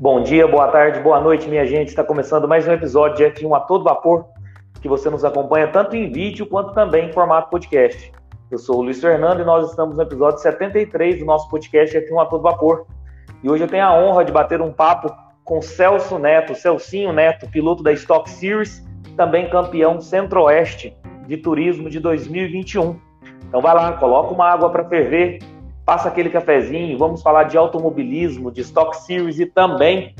[0.00, 1.90] Bom dia, boa tarde, boa noite, minha gente.
[1.90, 4.26] Está começando mais um episódio de F1 a todo vapor,
[4.82, 8.10] que você nos acompanha tanto em vídeo quanto também em formato podcast.
[8.50, 12.22] Eu sou o Luiz Fernando e nós estamos no episódio 73 do nosso podcast F1
[12.22, 12.86] a todo vapor.
[13.40, 15.14] E hoje eu tenho a honra de bater um papo
[15.44, 18.84] com Celso Neto, Celcinho Neto, piloto da Stock Series,
[19.16, 20.96] também campeão Centro-Oeste
[21.28, 22.98] de Turismo de 2021.
[23.46, 25.38] Então vai lá, coloca uma água para ferver,
[25.84, 30.14] passa aquele cafezinho, vamos falar de automobilismo, de Stock Series e também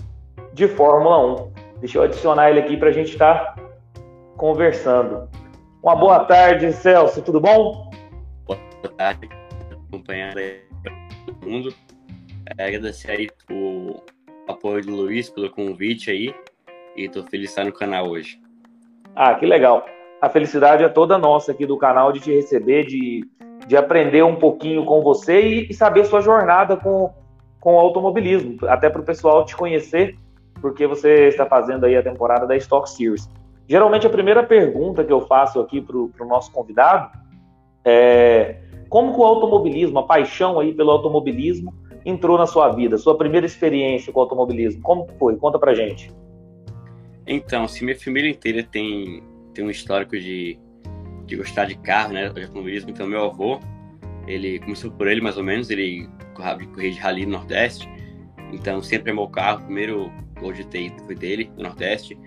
[0.53, 1.53] de Fórmula 1.
[1.81, 3.63] Deixa eu adicionar ele aqui para a gente estar tá
[4.37, 5.29] conversando.
[5.83, 7.91] Uma boa tarde, Celso, tudo bom?
[8.47, 8.59] Boa
[8.97, 9.29] tarde,
[9.89, 10.61] acompanhando aí
[11.27, 11.75] todo mundo.
[12.59, 14.03] É, agradecer aí o
[14.47, 16.35] apoio do Luiz pelo convite aí
[16.95, 18.39] e tô feliz de estar no canal hoje.
[19.17, 19.85] Ah, que legal.
[20.21, 23.27] A felicidade é toda nossa aqui do canal de te receber, de
[23.67, 27.13] de aprender um pouquinho com você e, e saber sua jornada com,
[27.61, 30.17] com o automobilismo, até para o pessoal te conhecer,
[30.61, 33.29] porque você está fazendo aí a temporada da Stock Series.
[33.69, 37.11] Geralmente a primeira pergunta que eu faço aqui para o nosso convidado
[37.85, 38.57] é
[38.89, 43.47] como que o automobilismo, a paixão aí pelo automobilismo entrou na sua vida, sua primeira
[43.47, 45.37] experiência com o automobilismo, como foi?
[45.37, 46.13] Conta pra gente.
[47.27, 49.23] Então, se minha família inteira tem,
[49.55, 50.59] tem um histórico de
[51.27, 52.91] de gostar de carro, né, de automobilismo.
[52.91, 53.61] Então, meu avô,
[54.27, 57.89] ele começou por ele mais ou menos, ele corria de rally no Nordeste.
[58.53, 59.61] Então, sempre amou carro.
[59.61, 62.19] O primeiro Gol GTI foi dele, do Nordeste.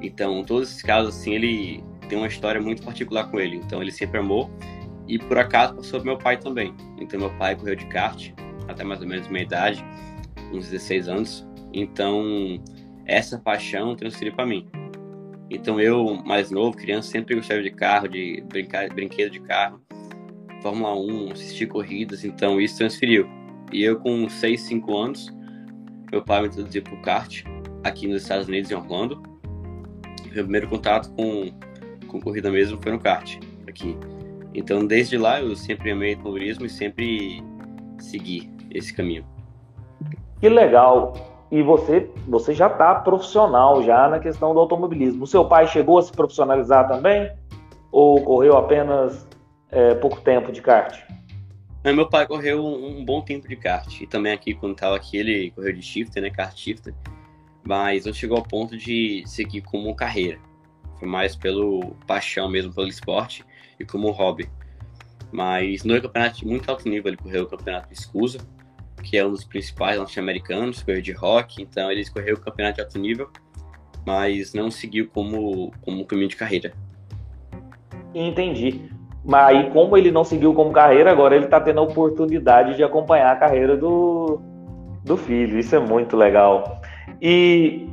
[0.00, 3.56] Então, todos esses casos, assim, ele tem uma história muito particular com ele.
[3.56, 4.50] Então, ele sempre amou.
[5.08, 6.74] E, por acaso, passou pro meu pai também.
[6.98, 8.32] Então, meu pai correu de kart,
[8.68, 9.84] até mais ou menos minha idade,
[10.52, 11.46] uns 16 anos.
[11.72, 12.62] Então,
[13.06, 14.68] essa paixão transferiu para mim.
[15.54, 19.82] Então eu, mais novo, criança, sempre gostava de carro, de brincar, brinquedo de carro,
[20.62, 23.28] Fórmula 1, assistir corridas, então isso transferiu.
[23.70, 25.30] E eu com 6, 5 anos,
[26.10, 27.44] meu pai me introduziu para o kart
[27.84, 29.22] aqui nos Estados Unidos, em Orlando.
[30.32, 31.52] Meu primeiro contato com,
[32.06, 33.94] com corrida mesmo foi no kart, aqui.
[34.54, 37.42] Então desde lá eu sempre amei automobilismo e sempre
[37.98, 39.26] segui esse caminho.
[40.40, 41.31] Que legal!
[41.52, 45.24] E você, você já está profissional já na questão do automobilismo.
[45.24, 47.30] O seu pai chegou a se profissionalizar também?
[47.92, 49.28] Ou correu apenas
[49.70, 50.98] é, pouco tempo de kart?
[51.84, 54.00] Meu pai correu um, um, bom tempo de kart.
[54.00, 56.30] E também aqui, quando estava aqui, ele correu de shifter, né?
[56.30, 56.94] Kart shifter.
[57.62, 60.38] Mas não chegou ao ponto de seguir como carreira.
[60.98, 63.44] Foi mais pelo paixão mesmo pelo esporte
[63.78, 64.48] e como hobby.
[65.30, 68.38] Mas no campeonato muito alto nível, ele correu o campeonato de Escusa,
[69.02, 72.82] que é um dos principais norte-americanos, correu de rock, então ele escorreu o campeonato de
[72.82, 73.28] alto nível,
[74.06, 76.72] mas não seguiu como, como caminho de carreira.
[78.14, 78.90] Entendi.
[79.24, 82.82] Mas aí, como ele não seguiu como carreira, agora ele está tendo a oportunidade de
[82.82, 84.40] acompanhar a carreira do,
[85.04, 85.58] do filho.
[85.58, 86.80] Isso é muito legal.
[87.20, 87.88] E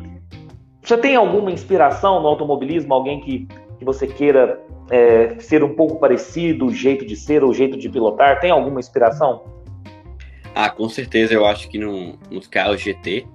[0.81, 2.93] você tem alguma inspiração no automobilismo?
[2.93, 4.59] Alguém que, que você queira
[4.89, 8.39] é, ser um pouco parecido, o jeito de ser, o jeito de pilotar?
[8.39, 9.43] Tem alguma inspiração?
[10.61, 13.25] Ah, com certeza eu acho que no, nos carros GT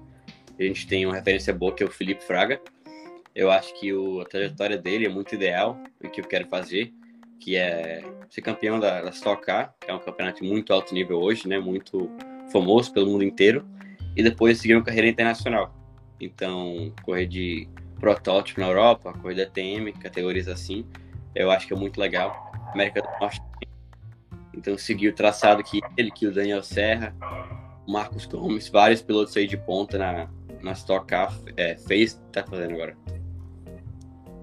[0.60, 2.60] a gente tem uma referência boa que é o Felipe Fraga.
[3.34, 6.92] Eu acho que o, a trajetória dele é muito ideal o que eu quero fazer,
[7.40, 11.18] que é ser campeão da, da Stock Car, que é um campeonato muito alto nível
[11.18, 11.58] hoje, né?
[11.58, 12.10] Muito
[12.52, 13.66] famoso pelo mundo inteiro,
[14.14, 15.74] e depois seguir uma carreira internacional.
[16.20, 17.66] Então, correr de
[17.98, 20.84] protótipo na Europa, correr da TM, categorias assim,
[21.34, 22.52] eu acho que é muito legal.
[22.74, 23.40] América do Norte
[24.56, 27.14] então seguiu o traçado que ele, que o Daniel Serra,
[27.86, 30.28] o Marcos Gomes, vários pilotos aí de ponta na,
[30.62, 32.96] na Stock Car é, fez, tá fazendo agora.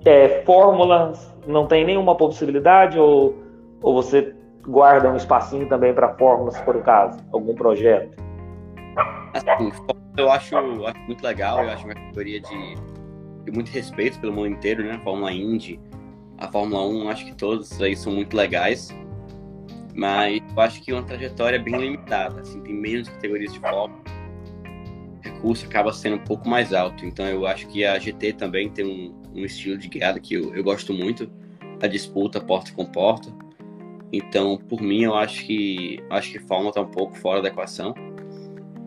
[0.06, 3.36] É, fórmulas, não tem nenhuma possibilidade ou,
[3.82, 4.36] ou você
[4.68, 7.20] guarda um espacinho também para fórmulas, se for o caso?
[7.32, 8.18] Algum projeto?
[9.34, 9.72] Assim,
[10.18, 12.76] eu acho, acho muito legal, eu acho uma categoria de,
[13.46, 15.00] de muito respeito pelo mundo inteiro, né?
[15.04, 15.80] Fórmula Indy,
[16.38, 18.90] a Fórmula 1, acho que todos aí são muito legais.
[19.94, 24.02] Mas eu acho que é uma trajetória bem limitada, assim, tem menos categorias de foco.
[25.20, 27.06] O recurso acaba sendo um pouco mais alto.
[27.06, 30.56] Então eu acho que a GT também tem um, um estilo de guiada que eu,
[30.56, 31.30] eu gosto muito,
[31.82, 33.32] a disputa porta com porta.
[34.14, 37.94] Então, por mim, eu acho que acho que Fórmula está um pouco fora da equação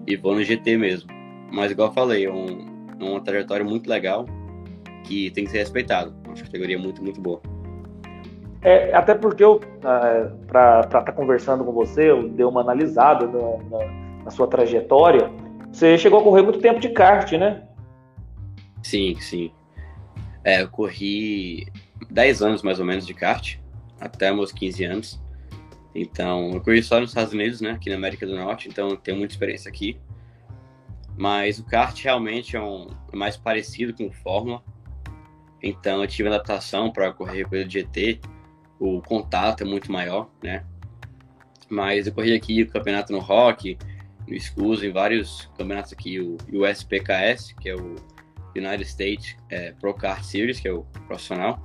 [0.07, 1.11] e vou no GT mesmo.
[1.51, 2.67] Mas igual eu falei, é, um,
[3.01, 4.27] é uma trajetória muito legal
[5.05, 6.15] que tem que ser respeitado.
[6.27, 7.41] Uma categoria muito, muito boa.
[8.65, 13.27] É, até porque eu, é, para estar tá conversando com você, eu dei uma analisada
[13.27, 15.31] na, na, sua trajetória.
[15.71, 17.63] Você chegou a correr muito tempo de kart, né?
[18.83, 19.53] Sim, sim.
[20.43, 21.67] É, eu corri
[22.11, 23.59] 10 anos mais ou menos de kart,
[24.01, 25.23] até meus 15 anos.
[25.95, 27.73] Então, eu corri só nos Estados Unidos, né?
[27.73, 30.01] Aqui na América do Norte, então tenho muita experiência aqui.
[31.19, 34.63] Mas o kart realmente é, um, é mais parecido com o Fórmula.
[35.63, 38.21] Então eu tive adaptação para correr de GT.
[38.79, 40.65] O contato é muito maior, né?
[41.69, 43.79] Mas eu corri aqui o campeonato no Rock,
[44.29, 47.95] no Escuso, em vários campeonatos aqui, o USPKS, que é o
[48.57, 51.63] United States é, Pro Kart Series, que é o profissional.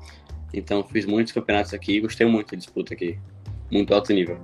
[0.53, 3.19] Então fiz muitos campeonatos aqui e gostei muito da disputa aqui.
[3.71, 4.38] Muito alto nível.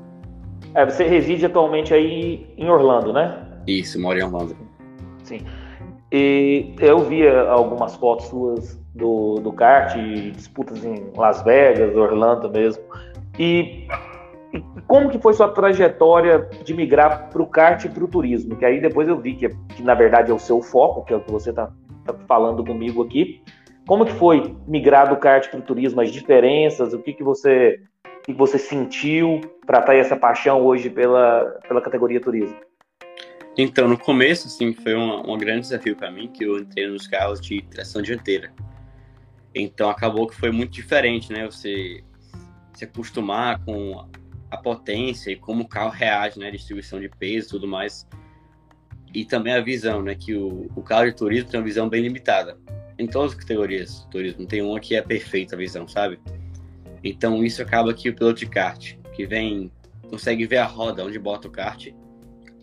[0.73, 3.61] É, você reside atualmente aí em Orlando, né?
[3.65, 4.56] Isso, moro em Orlando.
[5.23, 5.39] Sim.
[6.11, 9.95] E eu via algumas fotos suas do, do kart,
[10.33, 12.81] disputas em Las Vegas, Orlando mesmo.
[13.38, 13.88] E,
[14.53, 18.56] e como que foi sua trajetória de migrar para o kart e para o turismo?
[18.56, 21.18] Que aí depois eu vi que, que, na verdade é o seu foco, que é
[21.18, 21.71] o que você está
[22.06, 23.44] tá falando comigo aqui.
[23.86, 26.00] Como que foi migrar do kart para o turismo?
[26.01, 26.94] As diferenças?
[26.94, 27.81] O que que você
[28.24, 32.57] que você sentiu para ter essa paixão hoje pela, pela categoria turismo?
[33.56, 37.07] Então, no começo, assim, foi um, um grande desafio para mim, que eu entrei nos
[37.07, 38.51] carros de tração dianteira.
[39.56, 41.46] Então, acabou que foi muito diferente, né?
[41.46, 42.04] Você
[42.74, 44.06] se acostumar com
[44.52, 46.52] a potência e como o carro reage, né?
[46.52, 48.06] Distribuição de peso e tudo mais.
[49.13, 50.13] E também a visão, né?
[50.13, 52.57] Que o, o carro de turismo tem uma visão bem limitada.
[53.00, 54.46] Em todas as categorias de turismo.
[54.46, 56.19] Tem uma que é perfeita a visão, sabe?
[57.02, 59.72] Então, isso acaba que o piloto de kart, que vem,
[60.10, 61.94] consegue ver a roda onde bota o kart,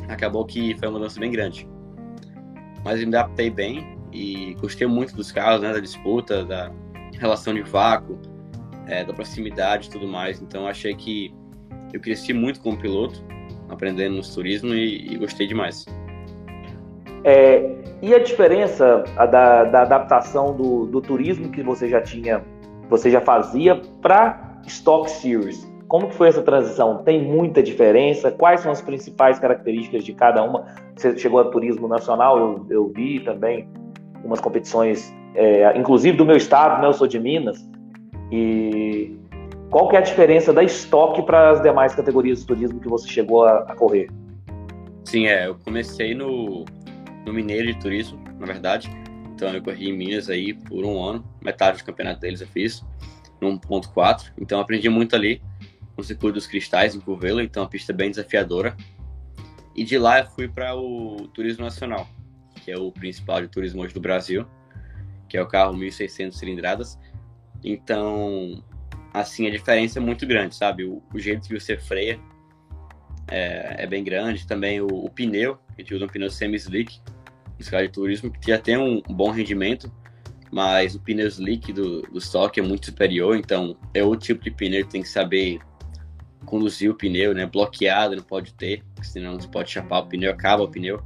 [0.08, 1.66] acabou que foi uma mudança bem grande.
[2.84, 6.70] Mas eu me adaptei bem e gostei muito dos carros, né, da disputa, da
[7.18, 8.18] relação de vácuo,
[8.86, 10.40] é, da proximidade e tudo mais.
[10.40, 11.34] Então achei que
[11.92, 13.24] eu cresci muito como piloto,
[13.68, 15.86] aprendendo no turismo e, e gostei demais.
[17.24, 22.42] É, e a diferença da, da, adaptação do, do turismo que você já tinha,
[22.88, 25.70] você já fazia para Stock Series?
[25.86, 27.02] Como foi essa transição?
[27.04, 28.30] Tem muita diferença?
[28.30, 30.66] Quais são as principais características de cada uma?
[30.96, 33.68] Você chegou a turismo nacional, eu, eu vi também
[34.24, 36.88] umas competições, é, inclusive do meu estado, né?
[36.88, 37.68] eu sou de Minas.
[38.30, 39.16] E
[39.70, 43.08] qual que é a diferença da estoque para as demais categorias de turismo que você
[43.08, 44.10] chegou a, a correr?
[45.04, 46.64] Sim, é, eu comecei no,
[47.26, 48.90] no Mineiro de Turismo, na verdade.
[49.34, 52.84] Então eu corri em Minas aí por um ano, metade do campeonato deles eu fiz,
[53.40, 54.32] no 1.4.
[54.38, 55.42] Então aprendi muito ali
[55.96, 58.76] no Circuito dos Cristais, em Curvelo, então uma pista bem desafiadora.
[59.74, 62.06] E de lá eu fui para o Turismo Nacional,
[62.64, 64.46] que é o principal de turismo hoje do Brasil,
[65.28, 66.98] que é o carro 1.600 cilindradas.
[67.64, 68.62] Então,
[69.12, 70.84] assim, a diferença é muito grande, sabe?
[70.84, 72.18] O, o jeito que você freia
[73.28, 74.46] é, é bem grande.
[74.46, 77.00] Também o, o, pneu, a gente usa um pneu semi-slick,
[77.58, 79.92] esse carro de turismo, que já tem um, bom rendimento,
[80.50, 84.50] mas o pneu slick do, do stock é muito superior, então é o tipo de
[84.50, 85.60] pneu que tem que saber
[86.44, 87.46] conduzir o pneu, né?
[87.46, 91.02] Bloqueado, não pode ter, senão você pode chapar o pneu, acaba o pneu.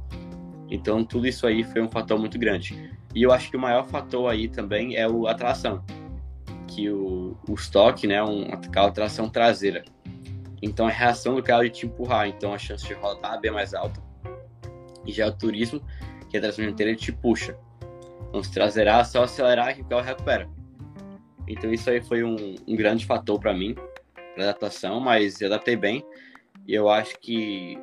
[0.69, 2.91] Então tudo isso aí foi um fator muito grande.
[3.15, 5.83] E eu acho que o maior fator aí também é o, a tração,
[6.67, 9.83] que o, o estoque, né, um de tração traseira.
[10.61, 13.51] Então a reação do carro de te empurrar, então a chance de rodar é bem
[13.51, 14.01] mais alta.
[15.05, 15.81] E já o turismo,
[16.29, 17.57] que é a tração dianteira, ele te puxa.
[18.27, 20.49] Então se traseirar, só acelerar que o carro recupera.
[21.47, 23.73] Então isso aí foi um, um grande fator para mim
[24.43, 26.05] adaptação, mas eu adaptei bem.
[26.67, 27.77] E eu acho que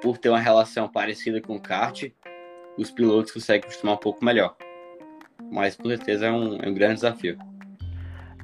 [0.00, 2.10] por ter uma relação parecida com o kart,
[2.78, 4.54] os pilotos conseguem acostumar um pouco melhor.
[5.50, 7.36] Mas com certeza é um, é um grande desafio.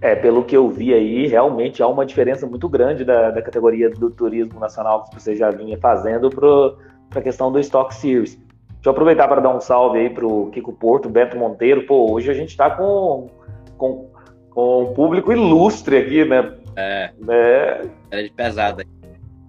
[0.01, 3.89] É, pelo que eu vi aí, realmente há uma diferença muito grande da, da categoria
[3.89, 8.35] do turismo nacional que você já vinha fazendo para a questão do Stock Series.
[8.35, 11.87] Deixa eu aproveitar para dar um salve aí para o Kiko Porto, Beto Monteiro.
[11.87, 13.31] Pô, hoje a gente está com,
[13.79, 14.11] com,
[14.51, 16.53] com um público ilustre aqui, né?
[16.77, 17.11] É.
[17.31, 17.81] é.
[18.11, 18.85] Era de pesada.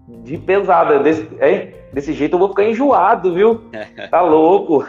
[0.07, 0.99] De pesada.
[0.99, 3.61] Desse, é, desse jeito eu vou ficar enjoado, viu?
[4.09, 4.85] tá louco.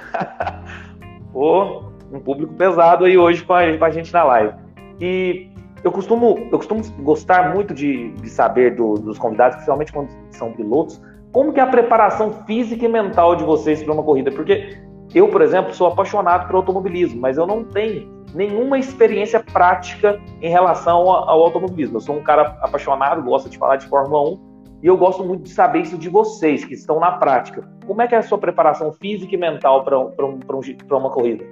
[1.33, 4.55] Pô, um público pesado aí hoje com a, com a gente na live.
[5.01, 5.51] E
[5.85, 10.53] eu costumo, eu costumo gostar muito de, de saber do, dos convidados, principalmente quando são
[10.53, 11.01] pilotos,
[11.33, 14.31] como que é a preparação física e mental de vocês para uma corrida?
[14.33, 14.79] Porque
[15.15, 20.49] eu, por exemplo, sou apaixonado por automobilismo, mas eu não tenho nenhuma experiência prática em
[20.49, 21.97] relação ao automobilismo.
[21.97, 24.46] Eu sou um cara apaixonado, gosto de falar de Fórmula 1
[24.83, 27.69] e eu gosto muito de saber isso de vocês, que estão na prática.
[27.87, 31.11] Como é que é a sua preparação física e mental para um, um, um, uma
[31.11, 31.45] corrida?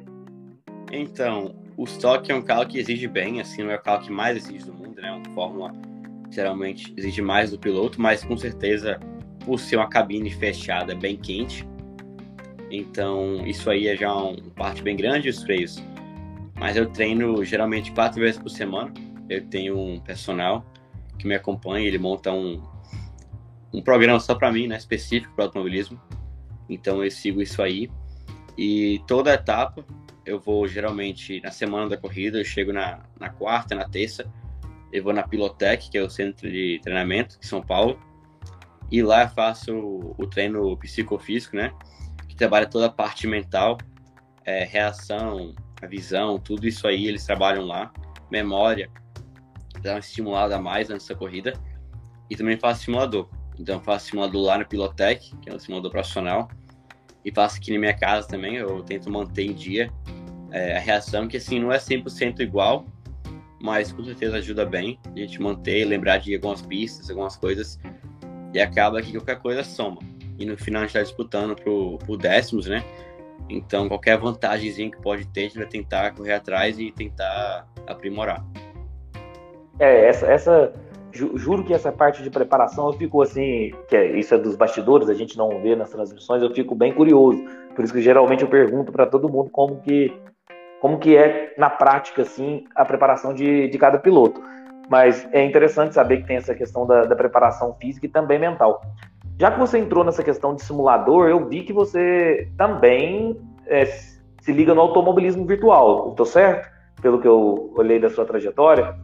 [0.92, 4.12] Então, o Stock é um carro que exige bem, assim, não é o carro que
[4.12, 5.12] mais exige do mundo, né?
[5.12, 5.72] Um Fórmula
[6.30, 8.98] geralmente exige mais do piloto, mas com certeza,
[9.44, 11.66] por ser uma cabine fechada, bem quente,
[12.70, 15.82] então isso aí é já uma parte bem grande dos freios
[16.58, 18.92] mas eu treino geralmente quatro vezes por semana.
[19.28, 20.64] Eu tenho um personal
[21.18, 22.62] que me acompanha, ele monta um,
[23.74, 26.00] um programa só para mim, né, específico para automobilismo.
[26.68, 27.90] Então eu sigo isso aí.
[28.56, 29.84] E toda etapa
[30.24, 34.24] eu vou geralmente na semana da corrida, eu chego na, na quarta, na terça,
[34.92, 37.98] eu vou na Pilotec, que é o centro de treinamento de São Paulo,
[38.90, 39.74] e lá eu faço
[40.16, 41.72] o treino psicofísico, né?
[42.28, 43.76] Que trabalha toda a parte mental,
[44.44, 45.52] é, reação,
[45.82, 47.92] a visão, tudo isso aí eles trabalham lá,
[48.30, 48.88] memória,
[49.82, 51.52] dá uma estimulada a mais antes da corrida,
[52.30, 53.28] e também faço simulador.
[53.58, 56.48] Então eu faço simulador lá no Pilotec, que é um simulador profissional,
[57.24, 59.90] e faço aqui na minha casa também, eu tento manter em dia
[60.50, 62.86] é, a reação, que assim, não é 100% igual,
[63.60, 67.80] mas com certeza ajuda bem a gente manter, lembrar de algumas pistas, algumas coisas,
[68.52, 70.00] e acaba que qualquer coisa soma.
[70.38, 72.84] E no final a gente está disputando por, por décimos, né?
[73.48, 78.44] Então qualquer vantagemzinha que pode ter, a gente vai tentar correr atrás e tentar aprimorar.
[79.78, 80.72] É, essa, essa
[81.14, 85.08] juro que essa parte de preparação eu fico assim, que é, isso é dos bastidores,
[85.08, 87.42] a gente não vê nas transmissões, eu fico bem curioso.
[87.74, 90.12] Por isso que geralmente eu pergunto para todo mundo como que
[90.80, 94.42] como que é na prática assim a preparação de, de cada piloto.
[94.90, 98.82] Mas é interessante saber que tem essa questão da, da preparação física e também mental.
[99.40, 104.52] Já que você entrou nessa questão de simulador, eu vi que você também é, se
[104.52, 106.70] liga no automobilismo virtual, estou certo?
[107.00, 108.94] Pelo que eu olhei da sua trajetória.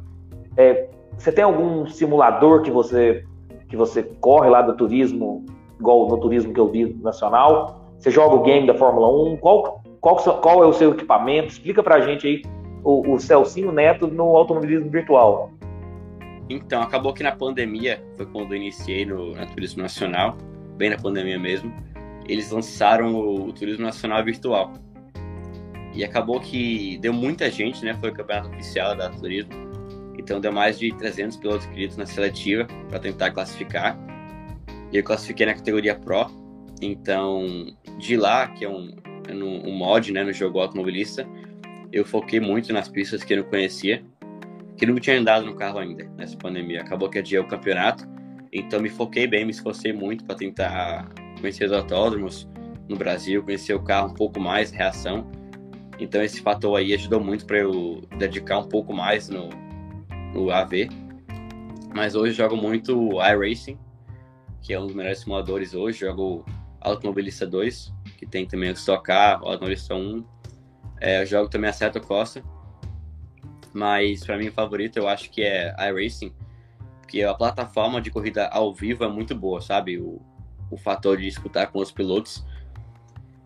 [0.57, 0.88] É,
[1.21, 3.25] você tem algum simulador que você
[3.69, 5.45] que você corre lá do turismo,
[5.79, 7.93] igual no turismo que eu vi nacional?
[7.99, 9.37] Você joga o game da Fórmula 1?
[9.37, 11.49] Qual, qual, qual é o seu equipamento?
[11.49, 12.43] Explica pra gente aí
[12.83, 15.50] o, o Celcinho Neto no automobilismo virtual.
[16.49, 20.37] Então, acabou que na pandemia, foi quando eu iniciei no, no Turismo Nacional,
[20.77, 21.73] bem na pandemia mesmo,
[22.27, 24.73] eles lançaram o, o, Turismo Nacional Virtual.
[25.95, 27.95] E acabou que deu muita gente, né?
[28.00, 29.70] Foi o campeonato oficial da Turismo.
[30.21, 33.99] Então deu mais de 300 pilotos inscritos na seletiva para tentar classificar.
[34.93, 36.31] E eu classifiquei na categoria Pro.
[36.83, 38.95] Então, de lá, que é um,
[39.31, 41.27] um mod né, no jogo automobilista,
[41.91, 44.05] eu foquei muito nas pistas que eu não conhecia,
[44.77, 46.83] que não tinha andado no carro ainda nessa pandemia.
[46.83, 48.07] Acabou que adiou o campeonato,
[48.53, 51.09] então me foquei bem, me esforcei muito para tentar
[51.41, 52.47] conhecer os autódromos
[52.89, 55.31] no Brasil, conhecer o carro um pouco mais, reação.
[55.99, 59.50] Então esse fator aí ajudou muito para eu dedicar um pouco mais no,
[60.33, 60.89] no AV.
[61.95, 63.79] Mas hoje jogo muito iRacing,
[64.63, 66.01] que é um dos melhores simuladores hoje.
[66.01, 66.45] Jogo
[66.81, 70.25] Automobilista 2, que tem também o Stock Car, o Automobilista 1.
[71.01, 72.45] É, jogo também a Seto Costa,
[73.73, 76.33] mas para mim o favorito eu acho que é iRacing,
[77.01, 79.99] porque a plataforma de corrida ao vivo é muito boa, sabe?
[79.99, 80.21] O,
[80.71, 82.45] o fator de escutar com os pilotos.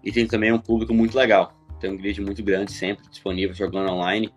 [0.02, 1.54] E tem também um público muito legal.
[1.80, 4.32] Tem um grid muito grande sempre disponível jogando online.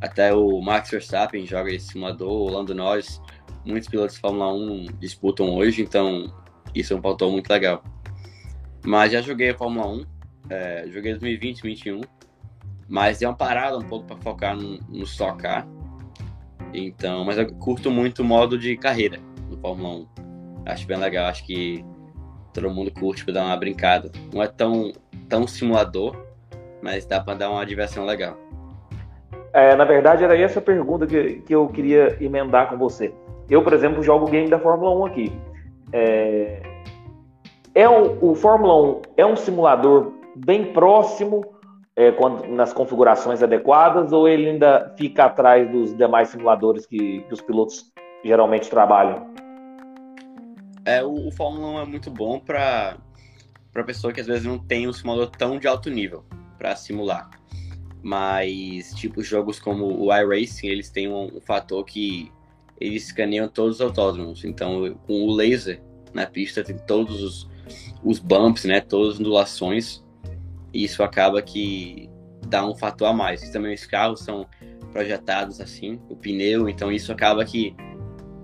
[0.00, 3.20] Até o Max Verstappen joga esse simulador, o Lando Norris.
[3.64, 6.32] Muitos pilotos de Fórmula 1 disputam hoje, então
[6.74, 7.82] isso é um fator muito legal.
[8.86, 10.04] Mas já joguei a Fórmula 1,
[10.50, 12.00] é, joguei 2020, 2021,
[12.88, 15.04] mas deu uma parada um pouco para focar no, no.
[16.72, 19.18] Então, mas eu curto muito o modo de carreira
[19.50, 20.08] do Fórmula 1.
[20.66, 21.84] Acho bem legal, acho que
[22.52, 24.10] todo mundo curte para dar uma brincada.
[24.32, 24.92] Não é tão,
[25.28, 26.16] tão simulador,
[26.82, 28.38] mas dá para dar uma diversão legal.
[29.52, 33.12] É, na verdade, era essa pergunta que, que eu queria emendar com você.
[33.48, 35.32] Eu, por exemplo, jogo o game da Fórmula 1 aqui.
[35.92, 36.62] É,
[37.74, 41.44] é um, o Fórmula 1 é um simulador bem próximo
[41.96, 47.32] é, quando, nas configurações adequadas ou ele ainda fica atrás dos demais simuladores que, que
[47.32, 47.90] os pilotos
[48.22, 49.26] geralmente trabalham?
[50.84, 52.96] É, o, o Fórmula 1 é muito bom para
[53.72, 56.24] para pessoa que às vezes não tem um simulador tão de alto nível
[56.58, 57.30] para simular.
[58.02, 62.30] Mas, tipo, jogos como o iRacing, eles têm um, um fator que
[62.80, 64.44] eles escaneiam todos os autódromos.
[64.44, 65.82] Então, com o laser
[66.14, 67.48] na pista, tem todos os,
[68.02, 70.04] os bumps, né, todas as ondulações,
[70.72, 72.08] e isso acaba que
[72.46, 73.42] dá um fator a mais.
[73.42, 74.46] E também os carros são
[74.92, 77.74] projetados assim, o pneu, então isso acaba que,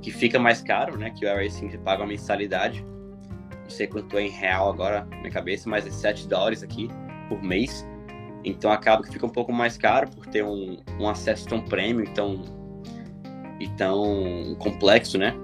[0.03, 2.85] que fica mais caro, né, que o iRacing paga uma mensalidade,
[3.63, 6.89] não sei quanto é em real agora na minha cabeça, mas é 7 dólares aqui
[7.29, 7.87] por mês,
[8.45, 12.05] então acaba que fica um pouco mais caro por ter um, um acesso tão premium,
[12.13, 12.43] tão,
[13.61, 15.35] e tão complexo, né,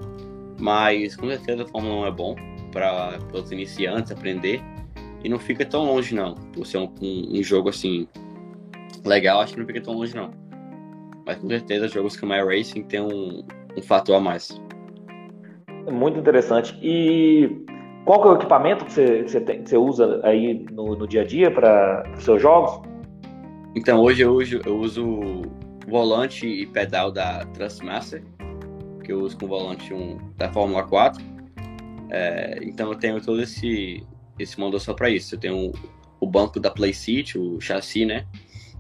[0.61, 2.37] mas com certeza a Fórmula 1 é bom,
[2.71, 4.63] para os iniciantes aprender.
[5.23, 6.35] E não fica tão longe, não.
[6.35, 8.09] Por ser um, um, um, jogo assim
[9.05, 10.31] legal, acho que não fica tão longe, não.
[11.27, 13.45] Mas com certeza jogos como a Racing tem um,
[13.77, 14.61] um fator a mais.
[15.91, 16.77] Muito interessante.
[16.83, 17.65] E
[18.05, 20.97] qual que é o equipamento que você, que você, tem, que você usa aí no,
[20.97, 22.89] no dia a dia para os seus jogos?
[23.75, 25.43] Então, hoje eu uso, eu uso
[25.87, 28.23] volante e pedal da Transmaster,
[29.05, 31.31] que eu uso com volante um, da Fórmula 4
[32.11, 34.05] é, então eu tenho todo esse,
[34.39, 35.35] esse modo só para isso.
[35.35, 35.73] Eu tenho
[36.19, 38.27] o, banco da Playseat, o chassi, né?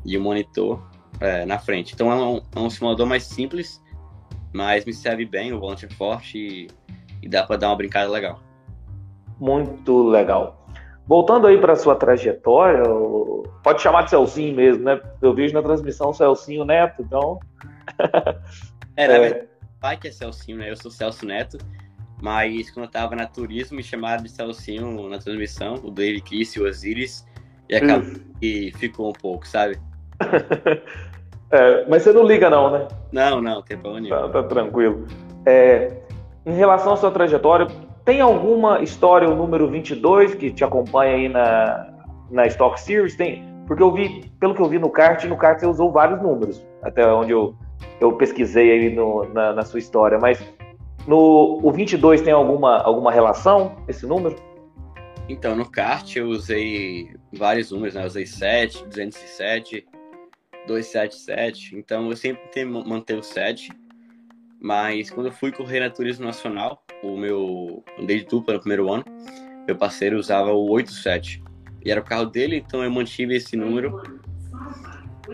[0.04, 0.84] E o monitor
[1.20, 1.94] é, na frente.
[1.94, 3.80] Então é um, é um simulador mais simples,
[4.52, 6.68] mas me serve bem, o volante é forte e,
[7.22, 8.42] e dá para dar uma brincada legal.
[9.40, 10.60] Muito legal.
[11.06, 12.84] Voltando aí para sua trajetória,
[13.64, 15.00] pode chamar de Celcinho mesmo, né?
[15.20, 17.40] Eu vejo na transmissão Celcinho Neto, então.
[18.96, 19.18] é, na é.
[19.18, 19.48] verdade,
[19.80, 20.70] pai que é Celcinho, né?
[20.70, 21.58] Eu sou Celso Neto,
[22.22, 26.54] mas quando eu tava na turismo me chamaram de Celcinho na transmissão, o David Chris
[26.54, 27.26] e o Osiris,
[27.68, 29.80] e acabou que ficou um pouco, sabe?
[31.50, 32.86] é, mas você não liga, não, né?
[33.10, 34.16] Não, não, tem problema nenhum.
[34.16, 35.06] Tá, tá tranquilo.
[35.46, 35.96] É,
[36.44, 37.66] em relação à sua trajetória,
[38.04, 41.88] tem alguma história, o número 22, que te acompanha aí na,
[42.30, 43.16] na Stock Series?
[43.16, 43.44] Tem?
[43.66, 46.64] Porque eu vi, pelo que eu vi no kart, no kart você usou vários números,
[46.82, 47.54] até onde eu,
[48.00, 50.42] eu pesquisei aí no, na, na sua história, mas
[51.06, 54.36] no o 22 tem alguma, alguma relação, esse número?
[55.28, 58.02] Então, no kart eu usei vários números, né?
[58.02, 59.86] Eu usei 7, 207,
[60.66, 61.76] 277.
[61.76, 63.70] Então eu sempre tento manter o 7.
[64.60, 67.82] Mas quando eu fui correr na Turismo Nacional, o meu.
[67.98, 69.04] Andei de dupla no primeiro ano,
[69.66, 71.42] meu parceiro usava o 87.
[71.84, 74.02] E era o carro dele, então eu mantive esse número.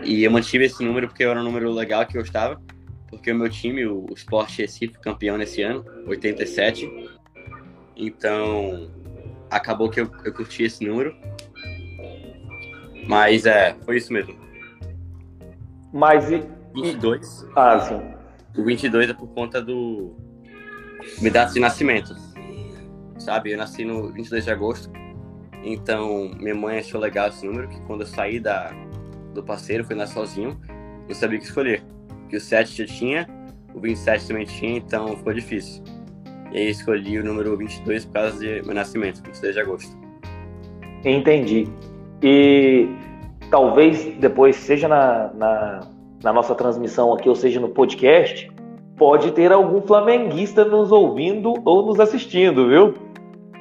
[0.03, 2.61] E eu mantive esse número porque era um número legal que eu gostava.
[3.09, 7.09] Porque o meu time, o Sport Recife, campeão nesse ano, 87.
[7.95, 8.89] Então,
[9.49, 11.15] acabou que eu, eu curti esse número.
[13.07, 14.35] Mas é, foi isso mesmo.
[15.93, 16.43] Mas e.
[16.75, 17.47] 22.
[17.55, 18.61] Ah, sim.
[18.61, 20.15] O 22 é por conta do.
[21.21, 22.15] Me data de nascimento.
[23.17, 23.51] Sabe?
[23.51, 24.91] Eu nasci no 22 de agosto.
[25.63, 28.71] Então, minha mãe achou legal esse número, que quando eu saí da,
[29.33, 30.59] do parceiro, fui lá sozinho,
[31.09, 31.83] eu sabia que escolher.
[32.29, 33.27] Que o 7 já tinha,
[33.73, 35.83] o 27 também tinha, então foi difícil.
[36.51, 39.97] E aí escolhi o número 22 por causa de meu nascimento, 22 de agosto.
[41.03, 41.67] Entendi.
[42.23, 42.87] E
[43.49, 45.87] talvez depois, seja na, na,
[46.23, 48.49] na nossa transmissão aqui, ou seja no podcast,
[48.97, 52.93] pode ter algum flamenguista nos ouvindo ou nos assistindo, viu?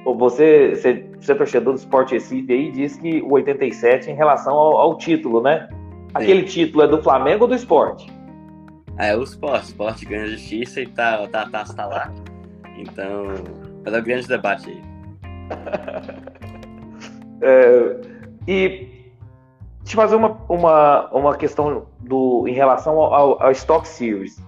[0.04, 4.54] Você, você, você é torcedor do Sport Recife aí, diz que o 87 em relação
[4.54, 5.68] ao, ao título, né?
[6.14, 6.64] Aquele Sim.
[6.64, 8.10] título é do Flamengo ou do esporte?
[8.98, 9.66] É, o esporte.
[9.66, 12.14] O esporte ganha justiça e tá, tá, tá, tá lá.
[12.78, 13.34] Então,
[13.84, 14.82] é um grande debate aí.
[17.42, 18.00] é,
[18.46, 18.88] e
[19.84, 24.40] te fazer uma, uma, uma questão do, em relação ao, ao Stock Series.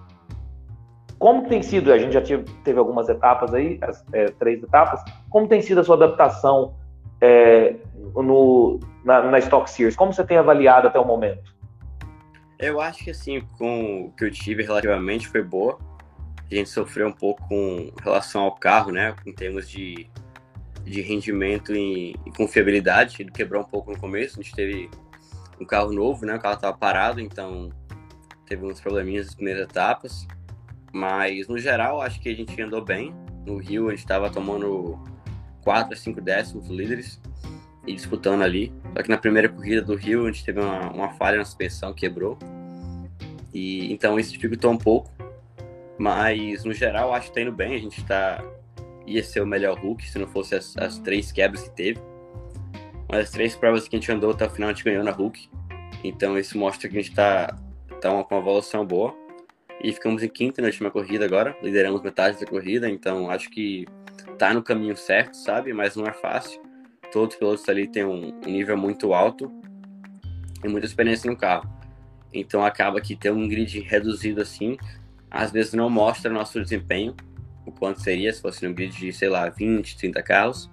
[1.18, 5.02] Como tem sido, a gente já teve, teve algumas etapas aí, as, é, três etapas,
[5.28, 6.74] como tem sido a sua adaptação
[7.20, 7.74] é,
[8.14, 9.96] no, na, na Stock Series?
[9.96, 11.56] Como você tem avaliado até o momento?
[12.58, 15.78] Eu acho que assim, com o que eu tive relativamente foi boa
[16.50, 19.14] a gente sofreu um pouco com relação ao carro, né?
[19.26, 20.08] Em termos de,
[20.82, 23.16] de rendimento e, e confiabilidade.
[23.20, 24.40] Ele quebrou um pouco no começo.
[24.40, 24.90] A gente teve
[25.60, 26.36] um carro novo, né?
[26.36, 27.70] O carro estava parado, então
[28.46, 30.26] teve uns probleminhas nas primeiras etapas.
[30.98, 33.14] Mas no geral, acho que a gente andou bem.
[33.46, 34.98] No Rio, a gente estava tomando
[35.62, 37.20] 4 a 5 décimos líderes
[37.86, 38.74] e disputando ali.
[38.96, 41.94] Só que na primeira corrida do Rio, a gente teve uma, uma falha na suspensão,
[41.94, 42.36] quebrou.
[43.54, 45.08] E então isso dificultou um pouco.
[45.96, 47.76] Mas, no geral, acho que tá indo bem.
[47.76, 48.42] A gente tá.
[49.06, 52.00] ia ser o melhor Hulk se não fosse as, as três quebras que teve.
[53.08, 55.12] Mas as três provas que a gente andou até o final a gente ganhou na
[55.12, 55.48] Hulk.
[56.02, 57.56] Então isso mostra que a gente tá,
[58.00, 59.27] tá uma, com uma evolução boa.
[59.82, 61.56] E ficamos em quinta na última corrida agora.
[61.62, 63.86] Lideramos metade da corrida, então acho que
[64.36, 65.72] tá no caminho certo, sabe?
[65.72, 66.60] Mas não é fácil.
[67.12, 69.50] Todos os pilotos ali têm um nível muito alto
[70.64, 71.68] e muita experiência no carro.
[72.32, 74.76] Então acaba que ter um grid reduzido assim
[75.30, 77.14] às vezes não mostra nosso desempenho,
[77.66, 80.70] o quanto seria se fosse um grid de, sei lá, 20, 30 carros.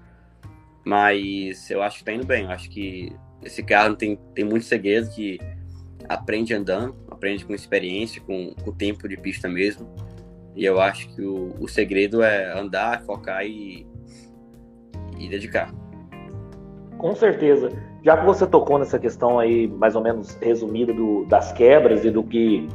[0.86, 2.44] Mas eu acho que tá indo bem.
[2.44, 3.12] Eu acho que
[3.44, 5.40] esse carro tem, tem muito segredo que
[6.08, 9.88] aprende andando, aprende com experiência, com, o tempo de pista mesmo.
[10.56, 13.86] E eu acho que o, o segredo é andar, focar e,
[15.18, 15.74] e dedicar.
[16.98, 17.70] Com certeza.
[18.04, 22.12] Já que você tocou nessa questão aí, mais ou menos resumida do, das quebras e
[22.12, 22.68] do que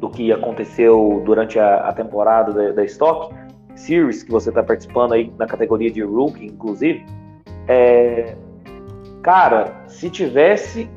[0.00, 3.34] do que aconteceu durante a, a temporada da, da, Stock
[3.74, 7.04] Series, que você está participando aí na categoria de Rookie, inclusive.
[7.68, 8.34] É,
[9.22, 10.88] cara, se tivesse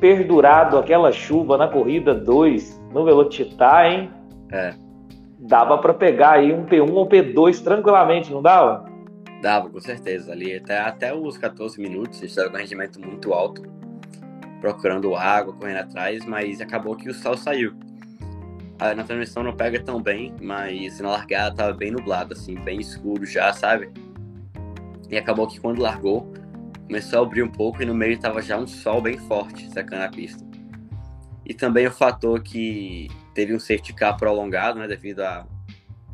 [0.00, 4.10] perdurado aquela chuva na corrida 2 no Velocitar, hein?
[4.52, 4.74] É.
[5.38, 8.88] Dava para pegar aí um P1 ou P2 tranquilamente, não dava?
[9.40, 10.32] Dava, com certeza.
[10.32, 13.62] Ali até, até os 14 minutos, estava com um rendimento muito alto,
[14.60, 17.72] procurando água, correndo atrás, mas acabou que o sol saiu
[18.78, 23.26] na transmissão não pega tão bem, mas na largada tava bem nublado, assim, bem escuro
[23.26, 23.90] já, sabe?
[25.10, 26.32] E acabou que quando largou,
[26.88, 30.02] começou a abrir um pouco e no meio estava já um sol bem forte secando
[30.02, 30.42] a pista.
[31.44, 35.46] E também o fator que teve um safety car prolongado, né, devido ao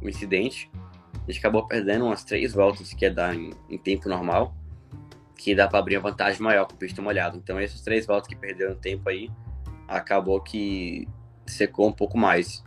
[0.02, 0.68] incidente.
[1.14, 4.52] A gente acabou perdendo umas três voltas que ia dar em, em tempo normal,
[5.36, 7.36] que dá para abrir uma vantagem maior com pista molhada.
[7.36, 9.30] Então, essas três voltas que perderam tempo aí,
[9.86, 11.08] acabou que
[11.46, 12.64] secou um pouco mais.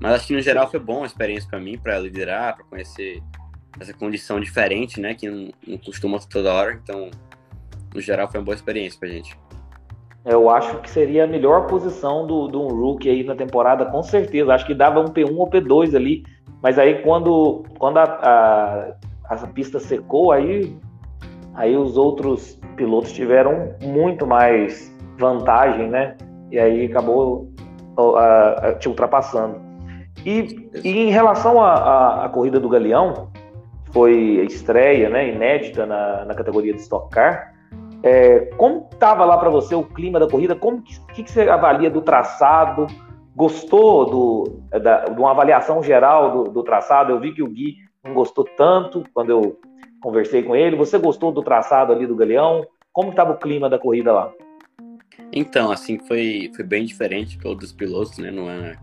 [0.00, 3.22] Mas acho que no geral foi bom a experiência para mim, para liderar, para conhecer
[3.80, 6.78] essa condição diferente, né, que não, não costuma toda hora.
[6.82, 7.10] Então,
[7.94, 9.38] no geral, foi uma boa experiência para gente.
[10.24, 14.02] Eu acho que seria a melhor posição do, do um rookie aí na temporada, com
[14.02, 14.52] certeza.
[14.52, 16.24] Acho que dava um P1 ou P2 ali,
[16.60, 18.96] mas aí quando, quando a,
[19.28, 20.76] a, a pista secou, aí,
[21.54, 26.16] aí os outros pilotos tiveram muito mais vantagem, né?
[26.50, 27.48] E aí acabou
[28.16, 29.60] a, te ultrapassando.
[30.24, 33.30] E, e em relação à corrida do Galeão,
[33.96, 37.54] foi estreia, né, inédita na, na categoria de Stock Car.
[38.02, 40.54] É, como estava lá para você o clima da corrida?
[40.54, 42.86] Como que, que, você avalia do traçado?
[43.34, 47.10] Gostou do, da, de uma avaliação geral do, do, traçado?
[47.10, 49.58] Eu vi que o Gui não gostou tanto quando eu
[50.02, 50.76] conversei com ele.
[50.76, 52.66] Você gostou do traçado ali do Galeão?
[52.92, 54.30] Como estava o clima da corrida lá?
[55.32, 58.30] Então, assim, foi, foi bem diferente pelo dos pilotos, né?
[58.30, 58.76] Não, é,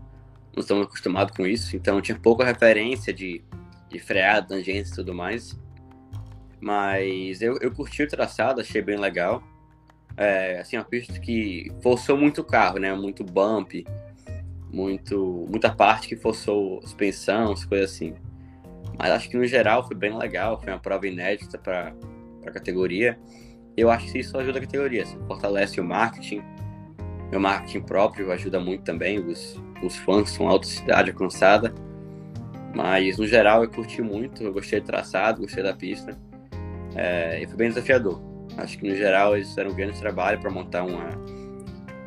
[0.52, 1.76] não estamos acostumados com isso.
[1.76, 3.44] Então, tinha pouca referência de,
[3.94, 5.58] de freada, tangentes e tudo mais.
[6.60, 9.42] Mas eu, eu curti o traçado, achei bem legal.
[10.16, 12.94] É, assim, uma pista que forçou muito o carro, né?
[12.94, 13.84] Muito bump,
[14.72, 18.14] muito, muita parte que forçou suspensão, as coisas assim.
[18.98, 21.94] Mas acho que no geral foi bem legal, foi uma prova inédita para
[22.46, 23.18] a categoria.
[23.76, 26.42] Eu acho que isso ajuda a categoria, assim, fortalece o marketing.
[27.30, 31.74] Meu marketing próprio ajuda muito também, os, os fãs são alta cidade alcançada.
[32.74, 36.18] Mas no geral eu curti muito, eu gostei do traçado, gostei da pista.
[36.96, 38.20] É, e foi bem desafiador.
[38.56, 41.08] Acho que no geral eles fizeram um grande trabalho para montar uma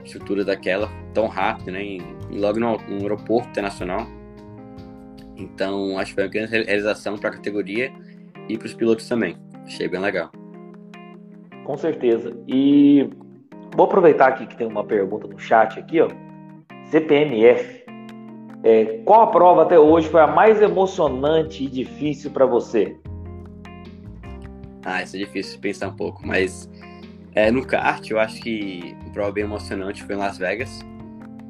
[0.04, 1.84] estrutura daquela tão rápido, né?
[1.84, 2.02] E,
[2.32, 4.08] logo no, no, aeroporto internacional.
[5.36, 7.92] Então acho que foi uma grande realização para a categoria
[8.50, 9.38] e para os pilotos também.
[9.66, 10.32] Achei bem legal.
[11.64, 12.36] Com certeza.
[12.48, 13.10] E
[13.76, 16.08] vou aproveitar aqui que tem uma pergunta no chat aqui, ó.
[16.90, 17.87] CPMF.
[18.64, 22.98] É, qual a prova até hoje foi a mais emocionante e difícil para você?
[24.84, 26.70] Ah, isso é difícil pensar um pouco, mas
[27.34, 30.80] é, no kart eu acho que um prova bem emocionante foi em Las Vegas,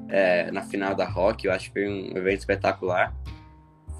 [0.10, 3.14] é, na final da Rock, eu acho que foi um evento espetacular.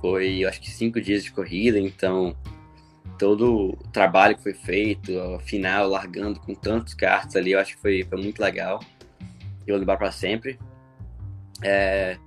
[0.02, 2.36] Foi, eu acho que cinco dias de corrida, então
[3.18, 7.76] todo o trabalho que foi feito, a final largando com tantos karts ali, eu acho
[7.76, 8.80] que foi, foi muito legal.
[9.66, 10.60] Eu vou lembrar para sempre.
[11.64, 12.18] É,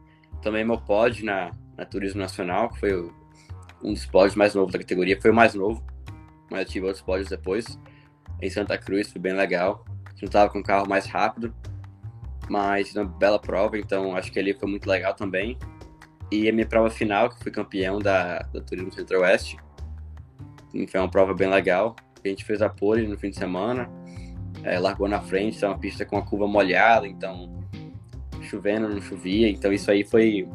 [0.40, 3.12] também meu pódio na, na Turismo Nacional, que foi o,
[3.82, 5.82] um dos pódios mais novos da categoria, foi o mais novo
[6.50, 7.78] mas eu tive outros pódios depois.
[8.42, 9.84] Em Santa Cruz foi bem legal.
[10.06, 11.54] A gente não tava com um carro mais rápido,
[12.48, 15.56] mas uma bela prova, então acho que ali foi muito legal também.
[16.30, 19.56] E a minha prova final, que fui campeão da, da Turismo Centro-Oeste,
[20.88, 21.94] foi uma prova bem legal.
[22.22, 23.88] A gente fez a pole no fim de semana,
[24.62, 27.59] é, largou na frente, é uma pista com a curva molhada, então
[28.50, 30.48] chovendo, não chovia, então isso aí foi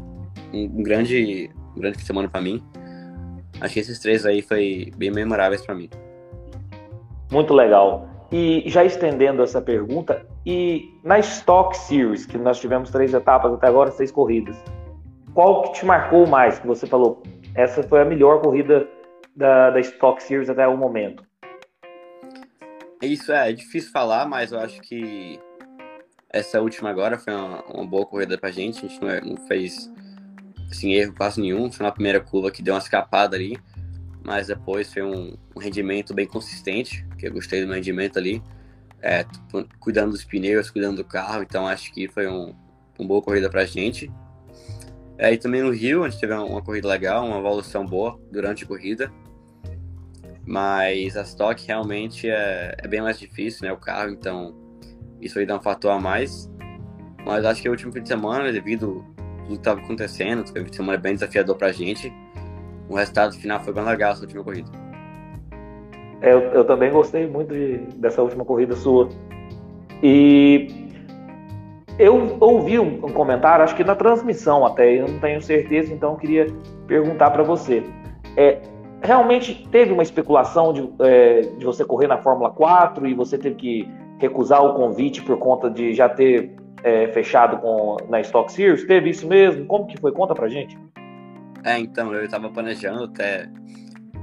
[0.53, 2.61] um, grande, um grande semana para mim.
[3.61, 5.89] Acho que esses três aí foi bem memoráveis para mim.
[7.31, 8.09] Muito legal.
[8.31, 13.67] E já estendendo essa pergunta, e na Stock Series, que nós tivemos três etapas até
[13.67, 14.61] agora, seis corridas,
[15.33, 16.59] qual que te marcou mais?
[16.59, 18.87] Que você falou, essa foi a melhor corrida
[19.35, 21.23] da, da Stock Series até o momento.
[23.01, 25.39] Isso é, é difícil falar, mas eu acho que
[26.35, 28.85] essa última agora foi uma, uma boa corrida pra gente.
[28.85, 29.89] A gente não, é, não fez
[30.69, 31.71] sem erro quase nenhum.
[31.71, 33.57] Foi na primeira curva que deu uma escapada ali,
[34.21, 38.43] mas depois foi um, um rendimento bem consistente, que eu gostei do meu rendimento ali.
[39.01, 39.25] É,
[39.79, 42.53] cuidando dos pneus, cuidando do carro, então acho que foi um,
[42.99, 44.11] uma boa corrida pra gente.
[45.17, 48.19] É, e também no Rio, a gente teve uma, uma corrida legal, uma evolução boa
[48.29, 49.09] durante a corrida.
[50.45, 53.71] Mas a Stock realmente é, é bem mais difícil, né?
[53.71, 54.64] O carro, então
[55.21, 56.51] isso aí dá um fator a mais.
[57.25, 59.03] Mas acho que o último fim de semana, devido
[59.45, 62.13] tudo que estava acontecendo, foi uma semana bem desafiador para a gente.
[62.89, 64.69] O resultado final foi bem legal essa última corrida.
[66.21, 69.09] É, eu, eu, também gostei muito de, dessa última corrida sua.
[70.01, 70.67] E
[71.97, 76.11] eu ouvi um, um, comentário, acho que na transmissão até, eu não tenho certeza, então
[76.11, 76.47] eu queria
[76.87, 77.83] perguntar para você.
[78.37, 78.61] É,
[79.01, 83.55] realmente teve uma especulação de, é, de você correr na Fórmula 4 e você teve
[83.55, 88.85] que recusar o convite por conta de já ter é, fechado com, na Stock Series?
[88.85, 89.65] Teve isso mesmo?
[89.65, 90.11] Como que foi?
[90.11, 90.77] Conta pra gente.
[91.63, 93.49] É, então, eu estava planejando até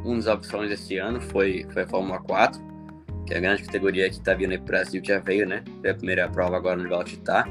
[0.04, 2.60] uma das opções esse ano foi, foi a Fórmula 4,
[3.26, 5.62] que é a grande categoria que tá vindo aí pro Brasil, já veio, né?
[5.80, 7.48] Foi a primeira prova agora no Velocitar.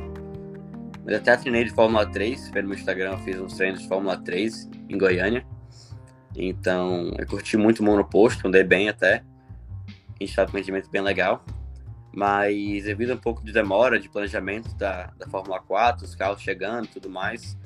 [1.05, 4.17] Mas até treinei de Fórmula 3, pelo meu Instagram eu fiz uns treinos de Fórmula
[4.17, 5.45] 3 em Goiânia.
[6.35, 9.23] Então, eu curti muito o monoposto, andei bem até.
[9.87, 11.43] A gente tá com um rendimento bem legal.
[12.13, 16.41] Mas devido a um pouco de demora de planejamento da, da Fórmula 4, os carros
[16.41, 17.57] chegando e tudo mais,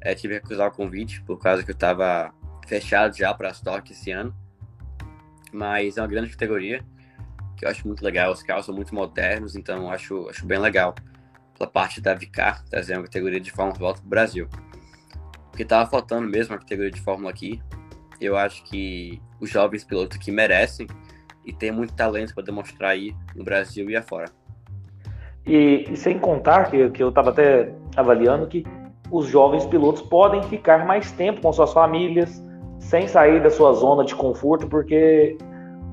[0.00, 2.32] é, tive que recusar o convite, por causa que eu estava
[2.66, 4.34] fechado já para a Stock esse ano.
[5.52, 6.82] Mas é uma grande categoria,
[7.56, 8.32] que eu acho muito legal.
[8.32, 10.94] Os carros são muito modernos, então acho, acho bem legal.
[11.56, 14.48] Pela parte da Vicar, trazer uma categoria de Fórmula volta para o Brasil.
[15.50, 17.62] Porque estava faltando mesmo a categoria de Fórmula aqui.
[18.18, 20.86] Eu acho que os jovens pilotos que merecem
[21.44, 24.26] e tem muito talento para demonstrar aí no Brasil e afora.
[25.46, 28.64] E, e sem contar que, que eu estava até avaliando que
[29.10, 32.42] os jovens pilotos podem ficar mais tempo com suas famílias,
[32.78, 35.36] sem sair da sua zona de conforto, porque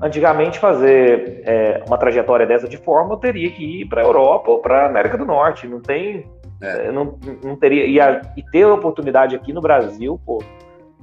[0.00, 4.50] antigamente fazer é, uma trajetória dessa de forma eu teria que ir para a Europa
[4.50, 5.66] ou para a América do Norte.
[5.66, 6.26] Não tem.
[6.62, 6.86] É.
[6.86, 6.92] é.
[6.92, 7.84] Não, não teria.
[7.84, 10.42] E, a, e, ter a oportunidade aqui no Brasil, pô,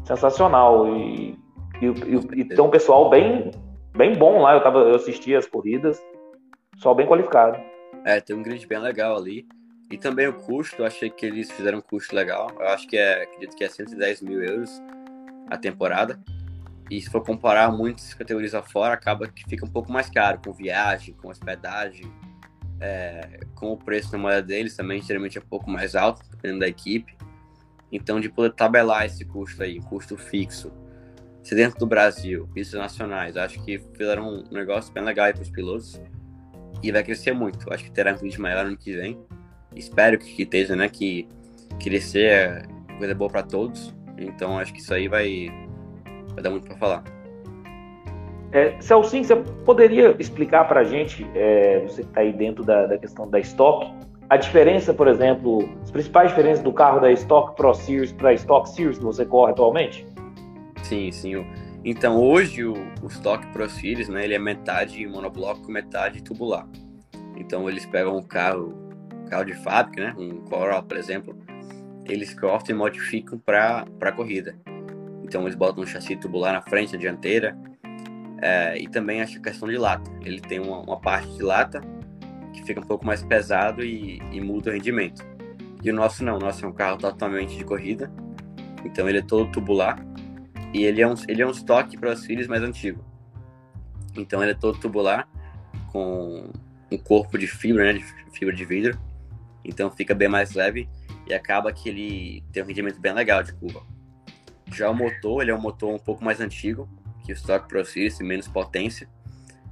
[0.04, 0.88] sensacional.
[0.88, 1.38] E,
[1.82, 3.52] e, e, e ter um pessoal bem
[3.98, 4.54] bem bom lá.
[4.54, 6.02] Eu, tava, eu assisti as corridas,
[6.78, 7.60] só bem qualificado.
[8.06, 9.46] É, tem um grid bem legal ali.
[9.90, 12.50] E também o custo, achei que eles fizeram um custo legal.
[12.60, 14.82] Eu acho que é, acredito que é 110 mil euros
[15.50, 16.20] a temporada.
[16.90, 20.54] E se for comparar muitas categorias afora, acaba que fica um pouco mais caro, com
[20.54, 22.06] viagem, com hospedagem,
[22.80, 26.60] é, com o preço da moeda deles também, geralmente é um pouco mais alto, dependendo
[26.60, 27.16] da equipe.
[27.92, 30.72] Então, de poder tabelar esse custo aí, custo fixo,
[31.48, 35.50] se dentro do Brasil, pistas nacionais, acho que fizeram um negócio bem legal para os
[35.50, 36.02] pilotos
[36.84, 37.72] e vai crescer muito.
[37.72, 39.18] Acho que terá um vídeo maior ano que vem.
[39.74, 40.90] Espero que, esteja, né?
[40.90, 41.26] Que
[41.82, 42.62] crescer é
[42.98, 43.96] coisa boa para todos.
[44.18, 45.48] Então acho que isso aí vai,
[46.34, 47.04] vai dar muito para falar.
[48.52, 52.98] É, você poderia explicar para a gente, é, você que está aí dentro da, da,
[52.98, 53.90] questão da Stock,
[54.30, 58.34] a diferença, por exemplo, as principais diferenças do carro da Stock Pro Series para a
[58.34, 60.06] Stock Series que você corre atualmente?
[60.88, 61.46] Sim, sim.
[61.84, 66.66] Então hoje o, o Stock Pro Series, né, ele é metade monobloco, metade tubular.
[67.36, 68.74] Então eles pegam um carro,
[69.30, 71.38] carro de fábrica, né, um Corolla, por exemplo,
[72.06, 74.56] eles cortam e modificam para para corrida.
[75.24, 77.58] Então eles botam um chassi tubular na frente, na dianteira,
[78.42, 80.10] é, e também a questão de lata.
[80.24, 81.82] Ele tem uma, uma, parte de lata
[82.54, 85.22] que fica um pouco mais pesado e, e muda o rendimento.
[85.84, 88.10] E o nosso não, o nosso é um carro totalmente de corrida,
[88.86, 90.07] então ele é todo tubular
[90.74, 93.04] e ele é um, ele é um estoque para os filhos mais antigo.
[94.16, 95.28] Então ele é todo tubular,
[95.92, 96.50] com
[96.92, 99.00] um corpo de fibra, né, de fibra de vidro.
[99.64, 100.90] Então fica bem mais leve
[101.28, 103.82] e acaba que ele tem um rendimento bem legal de curva.
[104.72, 106.90] Já o motor, ele é um motor um pouco mais antigo
[107.28, 109.08] que o Stock Pro Series, tem menos potência.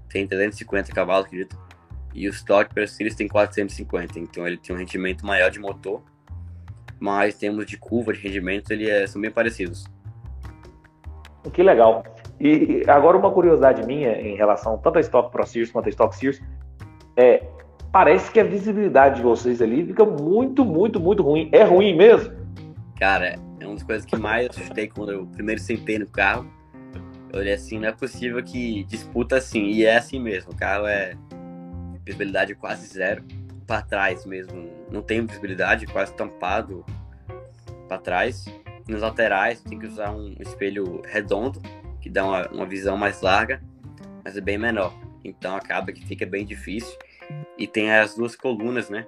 [0.09, 1.57] Tem 350 cavalos, acredito.
[2.13, 6.03] E o Stock Pro Series tem 450, então ele tem um rendimento maior de motor.
[6.99, 9.85] Mas em termos de curva, de rendimento, ele é, são bem parecidos.
[11.51, 12.03] Que legal.
[12.39, 16.15] E agora uma curiosidade minha em relação tanto a Stock Pro Series quanto a Stock
[16.15, 16.41] Series,
[17.15, 17.43] é,
[17.91, 21.49] parece que a visibilidade de vocês ali fica muito, muito, muito ruim.
[21.51, 22.33] É ruim mesmo?
[22.99, 26.45] Cara, é uma das coisas que mais assustei quando eu primeiro sentei no carro.
[27.31, 29.63] Eu olhei assim, não é possível que disputa assim.
[29.67, 30.51] E é assim mesmo.
[30.51, 31.15] O carro é
[32.05, 33.23] visibilidade quase zero.
[33.65, 34.69] Para trás mesmo.
[34.91, 36.85] Não tem visibilidade, quase tampado
[37.87, 38.45] para trás
[38.87, 41.61] nos laterais tem que usar um espelho redondo,
[42.01, 43.61] que dá uma, uma visão mais larga,
[44.23, 44.93] mas é bem menor.
[45.23, 46.95] Então acaba que fica bem difícil.
[47.57, 49.07] E tem as duas colunas, né?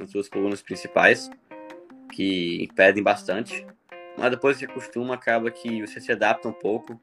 [0.00, 1.28] As duas colunas principais,
[2.12, 3.66] que impedem bastante.
[4.16, 7.00] Mas depois que acostuma, acaba que você se adapta um pouco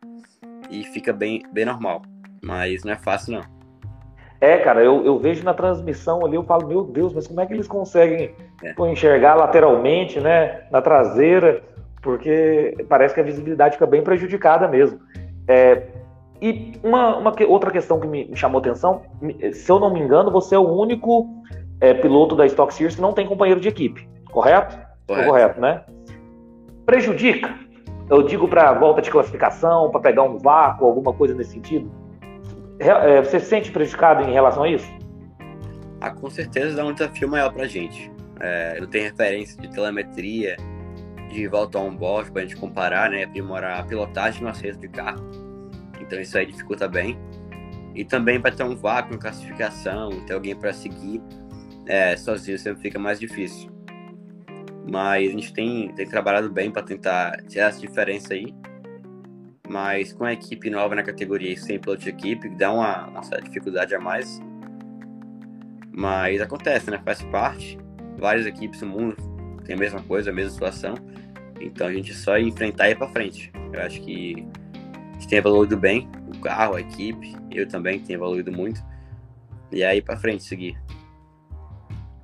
[0.69, 2.01] e fica bem, bem normal.
[2.41, 3.55] Mas não é fácil, não.
[4.39, 7.45] É, cara, eu, eu vejo na transmissão ali, eu falo, meu Deus, mas como é
[7.45, 8.91] que eles conseguem é.
[8.91, 10.67] enxergar lateralmente, né?
[10.71, 11.63] Na traseira
[12.05, 14.99] porque parece que a visibilidade fica bem prejudicada mesmo.
[15.47, 15.87] É,
[16.39, 19.01] e uma, uma, outra questão que me, chamou atenção,
[19.51, 21.27] se eu não me engano, você é o único
[21.81, 24.77] é, piloto da Stock Series que não tem companheiro de equipe, correto?
[25.07, 25.83] Correto, correto né?
[26.85, 27.55] Prejudica?
[28.07, 31.91] Eu digo para volta de classificação, para pegar um vácuo, alguma coisa nesse sentido?
[32.77, 34.87] É, você se sente prejudicado em relação a isso?
[35.99, 38.11] Ah, com certeza dá um desafio maior para a gente.
[38.39, 40.55] É, não tem referência de telemetria,
[41.29, 44.87] de volta on board para a gente comparar, né, aprimorar a pilotagem no acesso de
[44.87, 45.23] carro.
[45.99, 47.17] Então isso aí dificulta bem.
[47.93, 51.21] E também para ter um vácuo em classificação, ter alguém para seguir
[51.87, 53.69] é, sozinho sempre fica mais difícil.
[54.91, 58.53] Mas a gente tem, tem trabalhado bem para tentar tirar essa diferença aí.
[59.67, 63.23] mas com a equipe nova na categoria e sem piloto de equipe, dá uma, uma
[63.23, 64.39] certa dificuldade a mais.
[65.91, 67.01] Mas acontece, né?
[67.03, 67.77] Faz parte.
[68.17, 69.34] Várias equipes no mundo
[69.65, 70.95] têm a mesma coisa, a mesma situação.
[71.59, 73.51] Então a gente só enfrentar e ir pra frente.
[73.73, 78.17] Eu acho que a gente tem evoluído bem, o carro, a equipe, eu também tenho
[78.17, 78.81] evoluído muito.
[79.71, 80.77] E aí para frente seguir.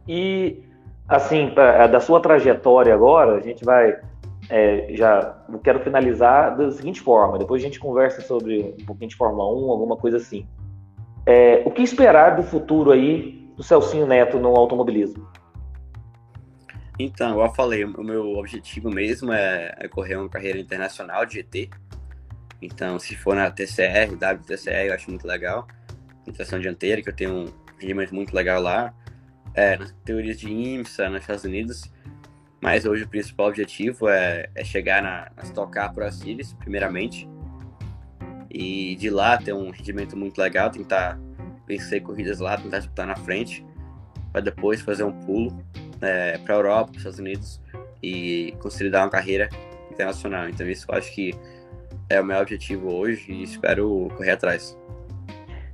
[0.08, 0.64] E
[1.08, 4.00] assim, da sua trajetória agora, a gente vai
[4.50, 9.16] é, já quero finalizar da seguinte forma, depois a gente conversa sobre um pouquinho de
[9.16, 10.46] Fórmula 1, alguma coisa assim.
[11.26, 15.26] É, o que esperar do futuro aí do Celcinho Neto no automobilismo?
[17.04, 21.70] Então, eu falei, o meu objetivo mesmo é, é correr uma carreira internacional de GT.
[22.62, 25.68] Então, se for na TCR, WTCR, eu acho muito legal.
[26.36, 27.46] Tração dianteira, que eu tenho um
[27.80, 28.94] rendimento muito legal lá.
[29.56, 31.92] É, nas teorias de IMSA, nos Estados Unidos.
[32.62, 37.28] Mas hoje o principal objetivo é, é chegar na, na Stock Car Pro Series, primeiramente.
[38.48, 41.20] E de lá ter um rendimento muito legal, tentar
[41.68, 43.66] vencer corridas lá, tentar disputar na frente.
[44.32, 45.58] Para depois fazer um pulo
[46.02, 47.62] é, para a Europa, para os Estados Unidos
[48.02, 49.50] e consolidar uma carreira
[49.92, 50.50] internacional.
[50.50, 51.34] Então isso eu acho que
[52.10, 54.78] é o meu objetivo hoje e espero correr atrás.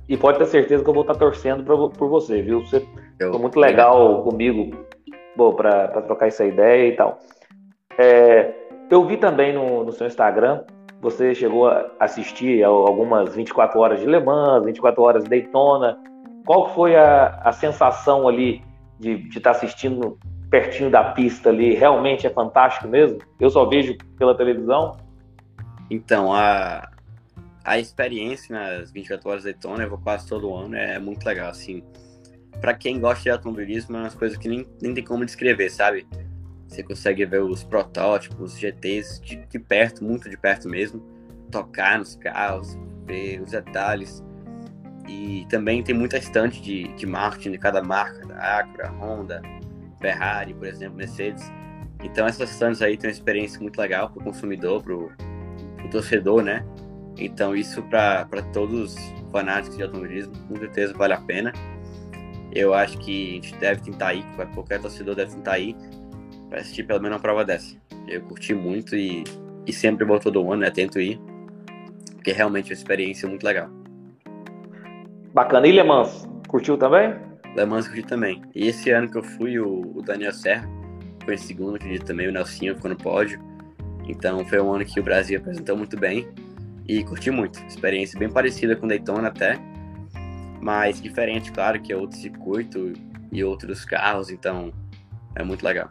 [0.08, 2.60] E pode ter certeza que eu vou estar torcendo pra, por você, viu?
[2.60, 2.84] Você
[3.18, 4.86] eu, foi muito legal comigo
[5.56, 7.18] para trocar essa ideia e tal.
[7.98, 8.54] É,
[8.90, 10.62] eu vi também no, no, seu Instagram,
[11.00, 15.98] você chegou a assistir algumas 24 horas de Le Mans, 24 horas de Daytona.
[16.46, 18.62] Qual foi a, a sensação ali
[18.98, 20.18] de, estar tá assistindo
[20.50, 21.74] pertinho da pista ali?
[21.74, 23.18] Realmente é fantástico mesmo?
[23.38, 24.96] Eu só vejo pela televisão.
[25.90, 26.90] Então, a,
[27.64, 31.50] a experiência nas 24 horas de Daytona, eu vou quase todo ano, é muito legal,
[31.50, 31.82] assim
[32.60, 36.06] para quem gosta de automobilismo, é umas coisas que nem, nem tem como descrever, sabe?
[36.66, 41.00] Você consegue ver os protótipos, os GTs de, de perto, muito de perto mesmo,
[41.50, 44.22] tocar nos carros, ver os detalhes.
[45.08, 49.42] E também tem muita estante de, de marketing de cada marca, da Acura, Honda,
[50.00, 51.50] Ferrari, por exemplo, Mercedes.
[52.02, 55.10] Então essas estantes aí têm uma experiência muito legal para o consumidor, para o
[55.90, 56.64] torcedor, né?
[57.16, 61.52] Então isso para todos os fanáticos de automobilismo, com certeza vale a pena.
[62.52, 65.74] Eu acho que a gente deve tentar ir, qualquer torcedor deve tentar ir
[66.48, 67.76] para assistir pelo menos uma prova dessa.
[68.06, 69.24] Eu curti muito e,
[69.66, 70.70] e sempre vou todo ano, né?
[70.70, 71.20] Tento ir,
[72.14, 73.77] porque realmente é uma experiência muito legal.
[75.32, 75.66] Bacana.
[75.66, 77.14] E Le Mans, curtiu também?
[77.56, 78.42] Le Mans curti também.
[78.54, 80.68] E esse ano que eu fui, o, o Daniel Serra
[81.24, 83.40] foi em segundo, acredito também, o Nelsinho ficou no pódio.
[84.06, 86.28] Então foi um ano que o Brasil apresentou muito bem
[86.86, 87.62] e curti muito.
[87.66, 89.58] Experiência bem parecida com Daytona até
[90.60, 92.92] mas diferente, claro, que é outro circuito
[93.30, 94.72] e outros carros, então
[95.34, 95.90] é muito legal.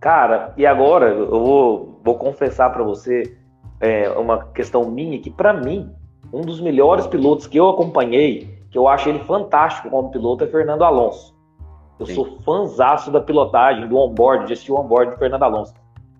[0.00, 3.36] Cara, e agora eu vou, vou confessar para você
[3.80, 5.90] é, uma questão minha que para mim
[6.34, 10.46] um dos melhores pilotos que eu acompanhei, que eu acho ele fantástico como piloto é
[10.48, 11.32] Fernando Alonso.
[11.98, 12.14] Eu Sim.
[12.14, 15.72] sou fãzaço da pilotagem, do onboard, de assistir o onboard de Fernando Alonso.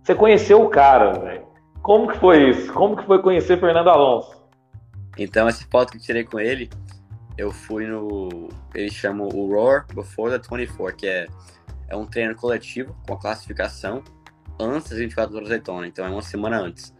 [0.02, 1.46] Você conheceu o cara, velho?
[1.82, 2.72] Como que foi isso?
[2.72, 4.40] Como que foi conhecer Fernando Alonso?
[5.18, 6.70] Então, essa foto que eu tirei com ele,
[7.36, 8.48] eu fui no.
[8.72, 11.26] Eles chamam o Roar Before the 24, que é,
[11.88, 14.02] é um treino coletivo com a classificação
[14.60, 16.93] antes das 24 horas da Daytona, então é uma semana antes.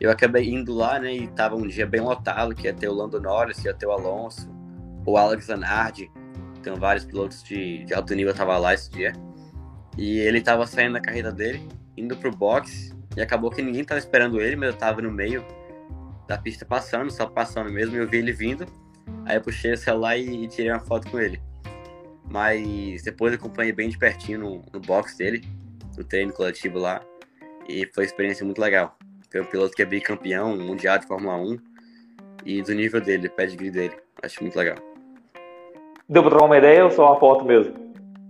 [0.00, 2.94] Eu acabei indo lá, né, e tava um dia bem lotado, que ia ter o
[2.94, 4.48] Lando Norris, ia ter o Alonso,
[5.04, 6.10] o Alex Zanardi,
[6.62, 9.12] tem vários pilotos de, de alto nível tava lá esse dia.
[9.98, 13.98] E ele tava saindo da carreira dele, indo pro box, e acabou que ninguém tava
[13.98, 15.44] esperando ele, mas eu tava no meio
[16.26, 18.66] da pista passando, só passando mesmo, e eu vi ele vindo.
[19.24, 21.40] Aí eu puxei o celular e, e tirei uma foto com ele.
[22.30, 25.42] Mas depois eu acompanhei bem de pertinho no, no box dele,
[25.96, 27.02] no treino coletivo lá.
[27.68, 28.96] E foi uma experiência muito legal.
[29.30, 31.58] Foi um piloto que é bicampeão mundial de Fórmula 1
[32.44, 33.96] e do nível dele, do pedigree dele.
[34.22, 34.76] Acho muito legal.
[36.08, 37.74] Deu pra trocar uma ideia ou só uma foto mesmo?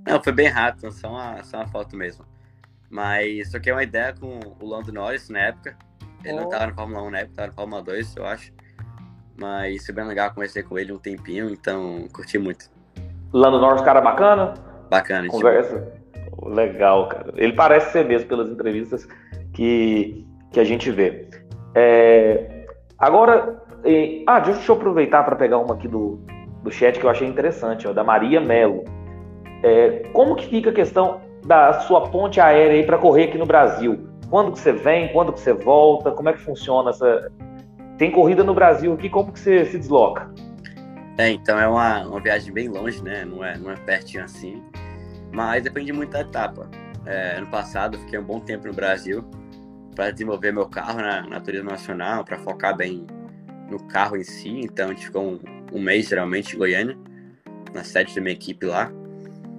[0.06, 2.24] Não, foi bem rápido, só uma, só uma foto mesmo.
[2.90, 5.76] Mas troquei uma ideia com o Lando Norris na época.
[6.24, 6.42] Ele oh.
[6.42, 8.52] não tava na Fórmula 1 na época, tava na Fórmula 2, eu acho.
[9.38, 12.70] Mas foi bem legal conversar com ele um tempinho, então curti muito.
[13.32, 14.54] Lando Norris, cara bacana?
[14.90, 15.92] Bacana, Conversa.
[16.42, 17.32] Legal, cara.
[17.36, 19.08] Ele parece ser mesmo pelas entrevistas
[19.52, 21.28] que, que a gente vê.
[21.74, 22.66] É...
[22.98, 24.24] Agora, e...
[24.26, 26.20] ah, deixa eu aproveitar para pegar uma aqui do,
[26.62, 28.84] do chat que eu achei interessante, ó, da Maria Melo.
[29.62, 30.02] É...
[30.12, 34.08] Como que fica a questão da sua ponte aérea aí para correr aqui no Brasil?
[34.28, 35.12] Quando que você vem?
[35.12, 36.10] Quando que você volta?
[36.10, 37.30] Como é que funciona essa,
[38.00, 40.32] tem corrida no Brasil aqui, como que você se desloca?
[41.18, 43.26] É, então é uma, uma viagem bem longe, né?
[43.26, 44.62] Não é, não é pertinho assim.
[45.30, 46.66] Mas depende muito da etapa.
[47.04, 49.22] É, ano passado fiquei um bom tempo no Brasil
[50.00, 53.06] para desenvolver meu carro na, na turismo nacional, para focar bem
[53.70, 54.48] no carro em si.
[54.48, 55.40] Então a gente ficou um,
[55.74, 56.96] um mês geralmente em Goiânia,
[57.74, 58.90] na sede da minha equipe lá.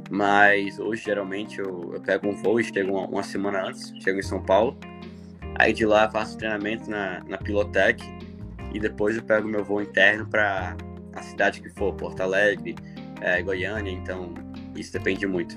[0.10, 4.18] Mas hoje geralmente eu, eu pego um voo e chego uma, uma, semana antes, chego
[4.18, 4.76] em São Paulo.
[5.60, 8.04] Aí de lá faço treinamento na, na Pilotec
[8.74, 10.76] e depois eu pego meu voo interno para
[11.14, 12.74] a cidade que for, Porto Alegre,
[13.22, 14.34] é, Goiânia, então
[14.76, 15.56] isso depende muito.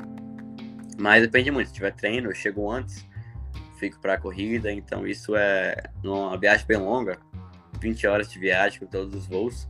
[1.00, 3.02] Mas depende muito, se tiver treino, eu chego antes,
[3.84, 7.18] fico para a corrida, então isso é uma viagem bem longa,
[7.80, 9.68] 20 horas de viagem com todos os voos,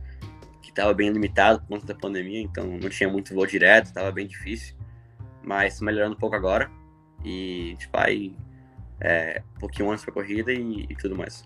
[0.61, 4.09] que estava bem limitado por conta da pandemia, então não tinha muito voo direto, estava
[4.11, 4.75] bem difícil,
[5.43, 6.71] mas melhorando um pouco agora,
[7.25, 8.35] e a gente vai
[9.01, 11.43] é, um pouquinho antes para a corrida e, e tudo mais.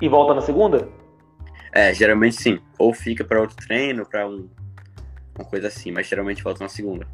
[0.00, 0.88] E volta na segunda?
[1.70, 2.58] É, geralmente sim.
[2.78, 4.48] Ou fica para outro treino, para um,
[5.38, 7.06] uma coisa assim, mas geralmente volta na segunda.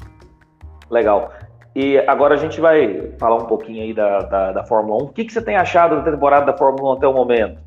[0.89, 1.33] Legal.
[1.79, 5.05] E agora a gente vai falar um pouquinho aí da, da, da Fórmula 1.
[5.05, 7.61] O que, que você tem achado da temporada da Fórmula 1 até o momento?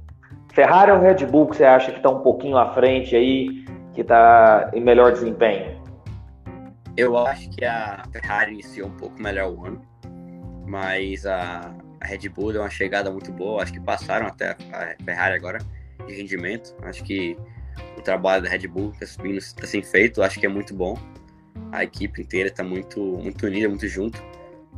[0.53, 4.01] Ferrari ou Red Bull que você acha que está um pouquinho à frente aí, que
[4.01, 5.81] está em melhor desempenho?
[6.97, 9.81] Eu acho que a Ferrari iniciou um pouco melhor o ano,
[10.67, 13.63] mas a, Red Bull deu uma chegada muito boa.
[13.63, 15.59] Acho que passaram até a Ferrari agora
[16.05, 16.75] de rendimento.
[16.83, 17.37] Acho que
[17.97, 20.99] o trabalho da Red Bull está está sendo feito, acho que é muito bom.
[21.73, 24.23] A equipe inteira está muito, muito unida, muito junto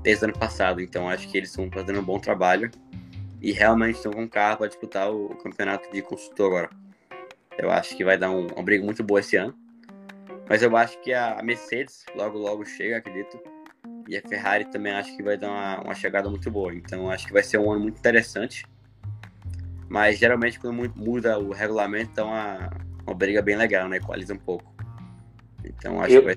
[0.03, 0.81] desde o ano passado.
[0.81, 2.71] Então acho que eles estão fazendo um bom trabalho
[3.41, 6.71] e realmente estão com carro para disputar o campeonato de construtor agora.
[7.59, 9.55] Eu acho que vai dar um, uma briga muito boa esse ano.
[10.49, 13.39] Mas eu acho que a Mercedes logo logo chega, acredito.
[14.09, 16.75] E a Ferrari também acho que vai dar uma, uma chegada muito boa.
[16.75, 18.65] Então acho que vai ser um ano muito interessante
[19.93, 22.71] mas geralmente quando muda o regulamento, então uma,
[23.07, 23.99] uma briga bem legal, né?
[23.99, 24.75] Equaliza um pouco.
[25.63, 26.37] Então acho eu, que vai.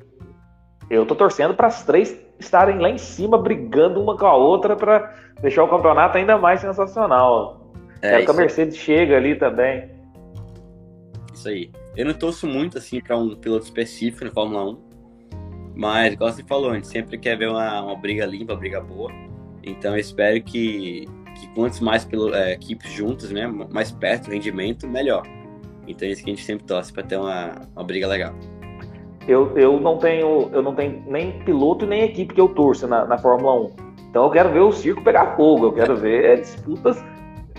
[0.89, 4.75] Eu tô torcendo para as três estarem lá em cima, brigando uma com a outra
[4.75, 7.71] para deixar o campeonato ainda mais sensacional.
[8.01, 9.89] É, Quero que a Mercedes chegue ali também.
[11.33, 11.71] Isso aí.
[11.95, 14.86] Eu não torço muito assim para um piloto específico na Fórmula 1,
[15.75, 18.79] mas, igual você falou, a gente sempre quer ver uma, uma briga limpa, uma briga
[18.79, 19.11] boa.
[19.63, 21.05] Então eu espero que
[21.36, 25.23] que quantos mais pelo, é, equipes juntas, né, mais perto o rendimento, melhor.
[25.88, 28.33] Então é isso que a gente sempre torce para ter uma, uma briga legal.
[29.28, 33.05] Eu, eu não tenho eu não tenho nem piloto nem equipe que eu torço na,
[33.05, 33.71] na Fórmula 1.
[34.09, 37.03] Então eu quero ver o circo pegar fogo, eu quero ver é, disputas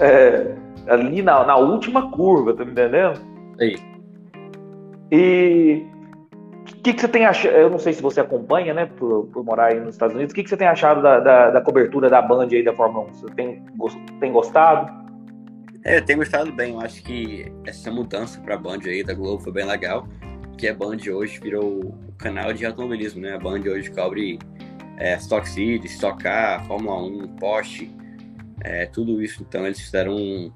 [0.00, 0.54] é,
[0.88, 3.20] ali na, na última curva, tá me entendendo?
[3.60, 3.76] Aí.
[5.10, 5.86] E
[6.72, 7.54] o que, que você tem achado?
[7.54, 10.32] Eu não sei se você acompanha, né, por, por morar aí nos Estados Unidos.
[10.32, 13.06] O que, que você tem achado da, da, da, cobertura da Band aí da Fórmula
[13.10, 13.14] 1?
[13.14, 13.62] Você tem,
[14.20, 14.92] tem gostado?
[15.84, 16.74] É, eu tenho gostado bem.
[16.74, 20.06] Eu acho que essa mudança para a Band aí da Globo foi bem legal.
[20.56, 23.34] Que a Band hoje virou o canal de automobilismo, né?
[23.34, 24.38] A Band hoje cobre
[24.96, 27.94] é, Stock City, Stock Car, Fórmula 1, Porsche,
[28.60, 29.42] é, tudo isso.
[29.42, 30.52] Então eles fizeram um,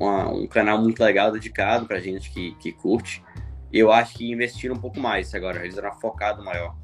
[0.00, 3.22] uma, um canal muito legal dedicado para gente que, que curte
[3.72, 6.74] eu acho que investiram um pouco mais agora, eles eram focado maior.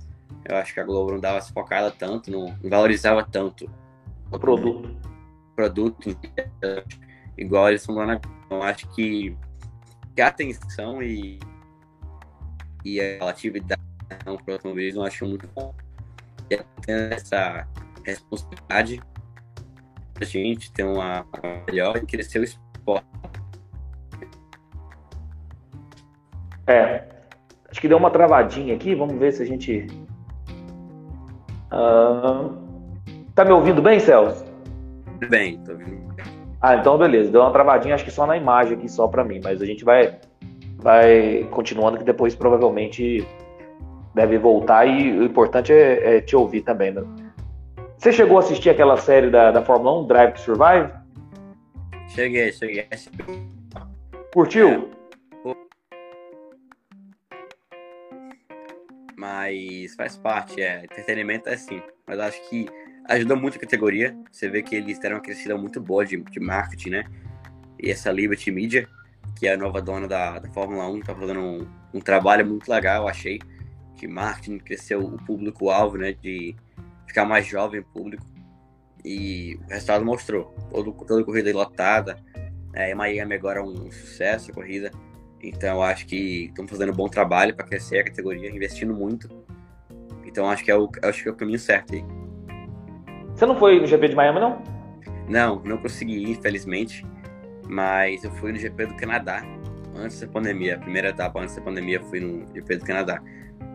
[0.44, 3.70] Eu acho que a Globo não dava essa focada tanto, não, valorizava tanto
[4.30, 4.94] o produto.
[5.56, 6.16] Produto
[7.38, 8.20] igual eles estão lá na.
[8.50, 9.36] Eu acho que,
[10.14, 11.38] que a atenção e,
[12.84, 15.74] e a relatividade para o automobilismo eu acho muito bom.
[16.50, 16.58] E
[16.88, 17.66] essa
[18.04, 19.00] responsabilidade
[20.20, 21.26] a gente ter uma
[21.66, 23.04] melhor e crescer o esporte
[26.66, 27.04] É.
[27.70, 28.94] Acho que deu uma travadinha aqui.
[28.94, 29.86] Vamos ver se a gente.
[31.72, 32.64] Uh...
[33.34, 34.44] Tá me ouvindo bem, Celso?
[35.28, 36.14] Bem, tô ouvindo
[36.60, 37.32] Ah, então beleza.
[37.32, 39.40] Deu uma travadinha, acho que só na imagem aqui, só para mim.
[39.42, 40.20] Mas a gente vai,
[40.84, 43.26] vai continuando, que depois provavelmente
[44.14, 44.86] deve voltar.
[44.86, 46.92] E o importante é, é te ouvir também.
[46.92, 47.02] Né?
[47.96, 50.92] Você chegou a assistir aquela série da, da Fórmula 1, Drive to Survive?
[52.08, 52.86] Cheguei, cheguei.
[54.32, 54.68] Curtiu?
[54.68, 54.94] É.
[59.16, 60.84] mas faz parte, é.
[60.84, 61.80] Entretenimento é assim.
[62.06, 62.66] Mas acho que
[63.08, 64.14] ajudou muito a categoria.
[64.30, 67.04] Você vê que eles deram uma crescida muito boa de, de marketing, né?
[67.82, 68.86] E essa Liberty Media,
[69.36, 72.68] que é a nova dona da, da Fórmula 1, tá fazendo um, um trabalho muito
[72.68, 73.38] legal, achei.
[73.96, 76.12] De marketing, cresceu o público-alvo, né?
[76.12, 76.54] De
[77.06, 78.24] ficar mais jovem o público.
[79.04, 80.54] E o resultado mostrou.
[80.70, 82.16] Todo, toda a corrida lotada.
[82.72, 84.90] É, Miami agora é um sucesso a corrida.
[85.42, 89.28] Então acho que estão fazendo um bom trabalho para crescer a categoria, investindo muito.
[90.24, 92.04] Então acho que é o, acho que é o caminho certo aí.
[93.34, 94.62] Você não foi no GP de Miami, não?
[95.28, 97.06] Não, não consegui infelizmente.
[97.68, 99.42] Mas eu fui no GP do Canadá,
[99.96, 100.76] antes da pandemia.
[100.76, 103.20] A primeira etapa antes da pandemia eu fui no GP do Canadá.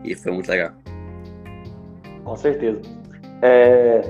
[0.04, 0.72] E foi muito legal.
[2.24, 2.80] Com certeza.
[3.42, 4.02] É,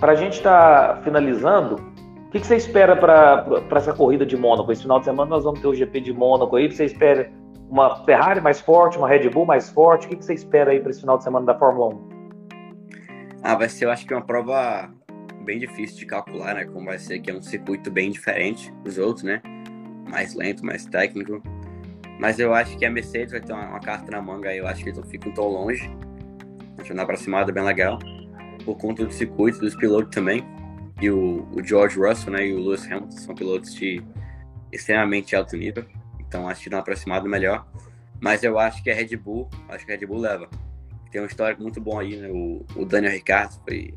[0.00, 1.76] Para a gente estar tá finalizando,
[2.26, 4.70] O que, que você espera para essa corrida de Mônaco?
[4.72, 6.70] Esse final de semana nós vamos ter o GP de Mônaco aí.
[6.70, 7.30] Você espera
[7.70, 10.06] uma Ferrari mais forte, uma Red Bull mais forte?
[10.06, 12.08] O que, que você espera aí para esse final de semana da Fórmula 1?
[13.42, 14.90] Ah, vai ser, eu acho que uma prova
[15.46, 16.64] bem difícil de calcular, né?
[16.66, 19.40] Como vai ser, que é um circuito bem diferente dos outros, né?
[20.10, 21.40] Mais lento, mais técnico.
[22.18, 24.58] Mas eu acho que a Mercedes vai ter uma, uma carta na manga aí.
[24.58, 25.88] Eu acho que eles não ficam tão longe.
[26.78, 27.98] Acho uma aproximada bem legal.
[28.64, 30.44] Por conta do circuito, dos pilotos também.
[31.00, 34.02] E o, o George Russell né, e o Lewis Hamilton são pilotos de
[34.72, 35.84] extremamente alto nível.
[36.18, 37.66] Então acho que dá uma aproximada melhor.
[38.20, 40.48] Mas eu acho que a Red Bull, acho que a Red Bull leva.
[41.10, 42.28] Tem um histórico muito bom aí, né?
[42.30, 43.94] O, o Daniel Ricciardo foi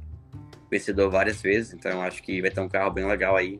[0.69, 3.59] vencedor várias vezes, então eu acho que vai ter um carro bem legal aí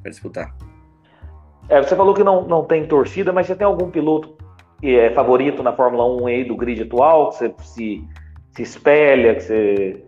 [0.00, 0.54] para disputar.
[1.68, 4.36] É, você falou que não, não tem torcida, mas você tem algum piloto
[4.80, 8.04] que é favorito na Fórmula 1 aí do grid atual, que você se,
[8.50, 10.04] se espelha, que você,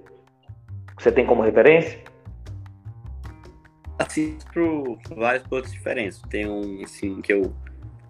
[0.96, 2.00] que você tem como referência?
[3.98, 6.20] Assisto vários pilotos diferentes.
[6.28, 7.54] Tem um assim, que eu,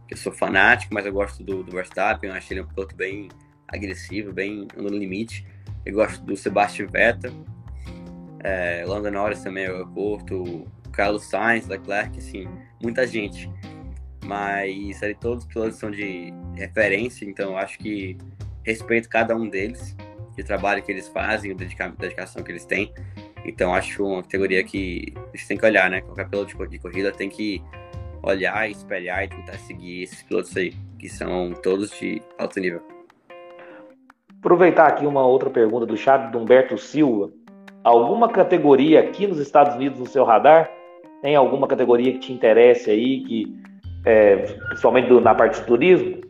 [0.09, 2.97] que eu sou fanático, mas eu gosto do, do Verstappen, eu acho ele um piloto
[2.97, 3.29] bem
[3.69, 5.47] agressivo, bem no limite.
[5.85, 7.33] Eu gosto do Sebastian Vettel,
[8.45, 12.47] é, Lando Norris também eu curto, Carlos Sainz, Leclerc, assim,
[12.81, 13.51] muita gente.
[14.25, 18.17] Mas ali todos os pilotos são de referência, então eu acho que
[18.63, 19.97] respeito cada um deles,
[20.39, 22.93] o trabalho que eles fazem, a dedicação que eles têm.
[23.45, 26.01] Então acho uma categoria que a gente tem que olhar, né?
[26.01, 27.63] Qualquer piloto de corrida tem que
[28.23, 32.83] olhar, espelhar e tentar seguir esses pilotos aí, que são todos de alto nível.
[34.39, 37.31] Aproveitar aqui uma outra pergunta do chat do Humberto Silva.
[37.85, 40.71] Alguma categoria aqui nos Estados Unidos no seu radar?
[41.21, 43.55] Tem alguma categoria que te interesse aí, que
[44.07, 44.37] é,
[44.69, 46.23] principalmente do, na parte de turismo?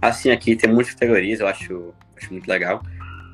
[0.00, 2.80] Assim, aqui tem muitas categorias, eu acho, acho muito legal.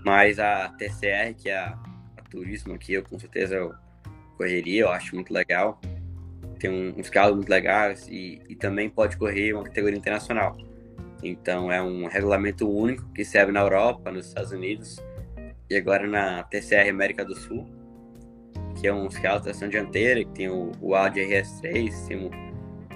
[0.02, 1.78] Mas a TCR, que é a,
[2.16, 3.74] a turismo aqui, eu com certeza eu
[4.38, 5.78] correria, eu acho muito legal.
[6.58, 10.56] Tem um, uns carros muito legais e, e também pode correr uma categoria internacional.
[11.22, 14.96] Então é um regulamento único que serve na Europa, nos Estados Unidos
[15.72, 17.66] e agora na TCR América do Sul
[18.82, 22.30] que é um carro de tração dianteira, que tem o, o Audi RS3, tem,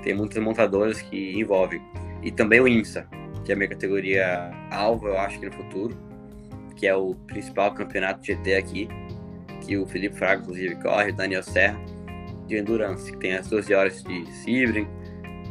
[0.03, 1.81] tem muitas montadoras que envolvem.
[2.23, 3.09] E também o IMSA,
[3.45, 5.97] que é a minha categoria alvo, eu acho que no futuro,
[6.75, 8.89] que é o principal campeonato GT aqui,
[9.61, 11.79] que o Felipe Fraga, inclusive, corre, o Daniel Serra,
[12.47, 14.89] de Endurance, que tem as 12 horas de Sebring,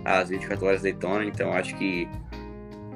[0.03, 2.07] as 24 horas de Daytona, então acho que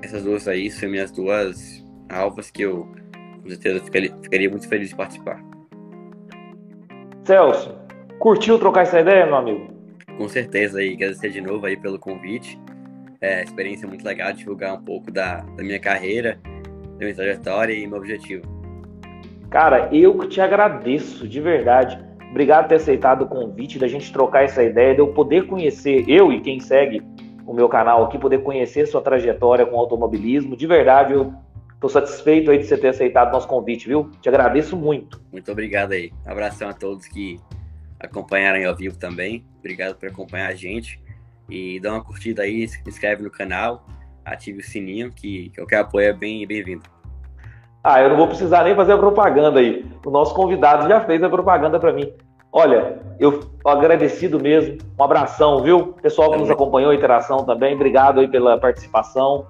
[0.01, 2.89] essas duas aí são minhas duas alvas que eu
[3.41, 5.41] com certeza ficaria, ficaria muito feliz de participar.
[7.23, 7.75] Celso,
[8.19, 9.67] curtiu trocar essa ideia, meu amigo?
[10.17, 12.59] Com certeza, e agradecer de novo aí pelo convite.
[13.21, 17.85] É, experiência muito legal, divulgar um pouco da, da minha carreira, da minha trajetória e
[17.85, 18.43] meu objetivo.
[19.49, 21.99] Cara, eu que te agradeço, de verdade.
[22.29, 26.03] Obrigado por ter aceitado o convite, da gente trocar essa ideia, de eu poder conhecer,
[26.07, 27.01] eu e quem segue
[27.45, 30.55] o meu canal aqui, poder conhecer sua trajetória com automobilismo.
[30.55, 31.33] De verdade, eu
[31.79, 34.11] Estou satisfeito aí de você ter aceitado nosso convite, viu?
[34.19, 35.21] Te agradeço muito.
[35.31, 36.11] Muito obrigado aí.
[36.25, 37.39] Abração a todos que
[37.97, 39.45] acompanharam ao vivo também.
[39.59, 41.01] Obrigado por acompanhar a gente.
[41.49, 43.85] E dá uma curtida aí, se inscreve no canal,
[44.25, 46.83] ative o sininho, que qualquer apoio é bem bem-vindo.
[47.81, 49.89] Ah, eu não vou precisar nem fazer a propaganda aí.
[50.05, 52.11] O nosso convidado já fez a propaganda para mim.
[52.51, 54.79] Olha, eu agradecido mesmo.
[54.99, 55.93] Um abração, viu?
[56.01, 57.73] Pessoal que nos acompanhou, a interação também.
[57.73, 59.47] Obrigado aí pela participação.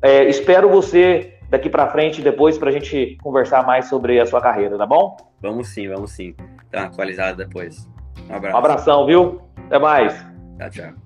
[0.00, 4.40] É, espero você daqui para frente depois para a gente conversar mais sobre a sua
[4.40, 5.16] carreira, tá bom?
[5.40, 6.34] Vamos sim, vamos sim.
[6.70, 7.88] Tá atualizado depois.
[8.28, 8.54] Um abraço.
[8.54, 9.42] Um abração, viu?
[9.66, 10.14] Até mais.
[10.58, 11.05] Tchau, tchau.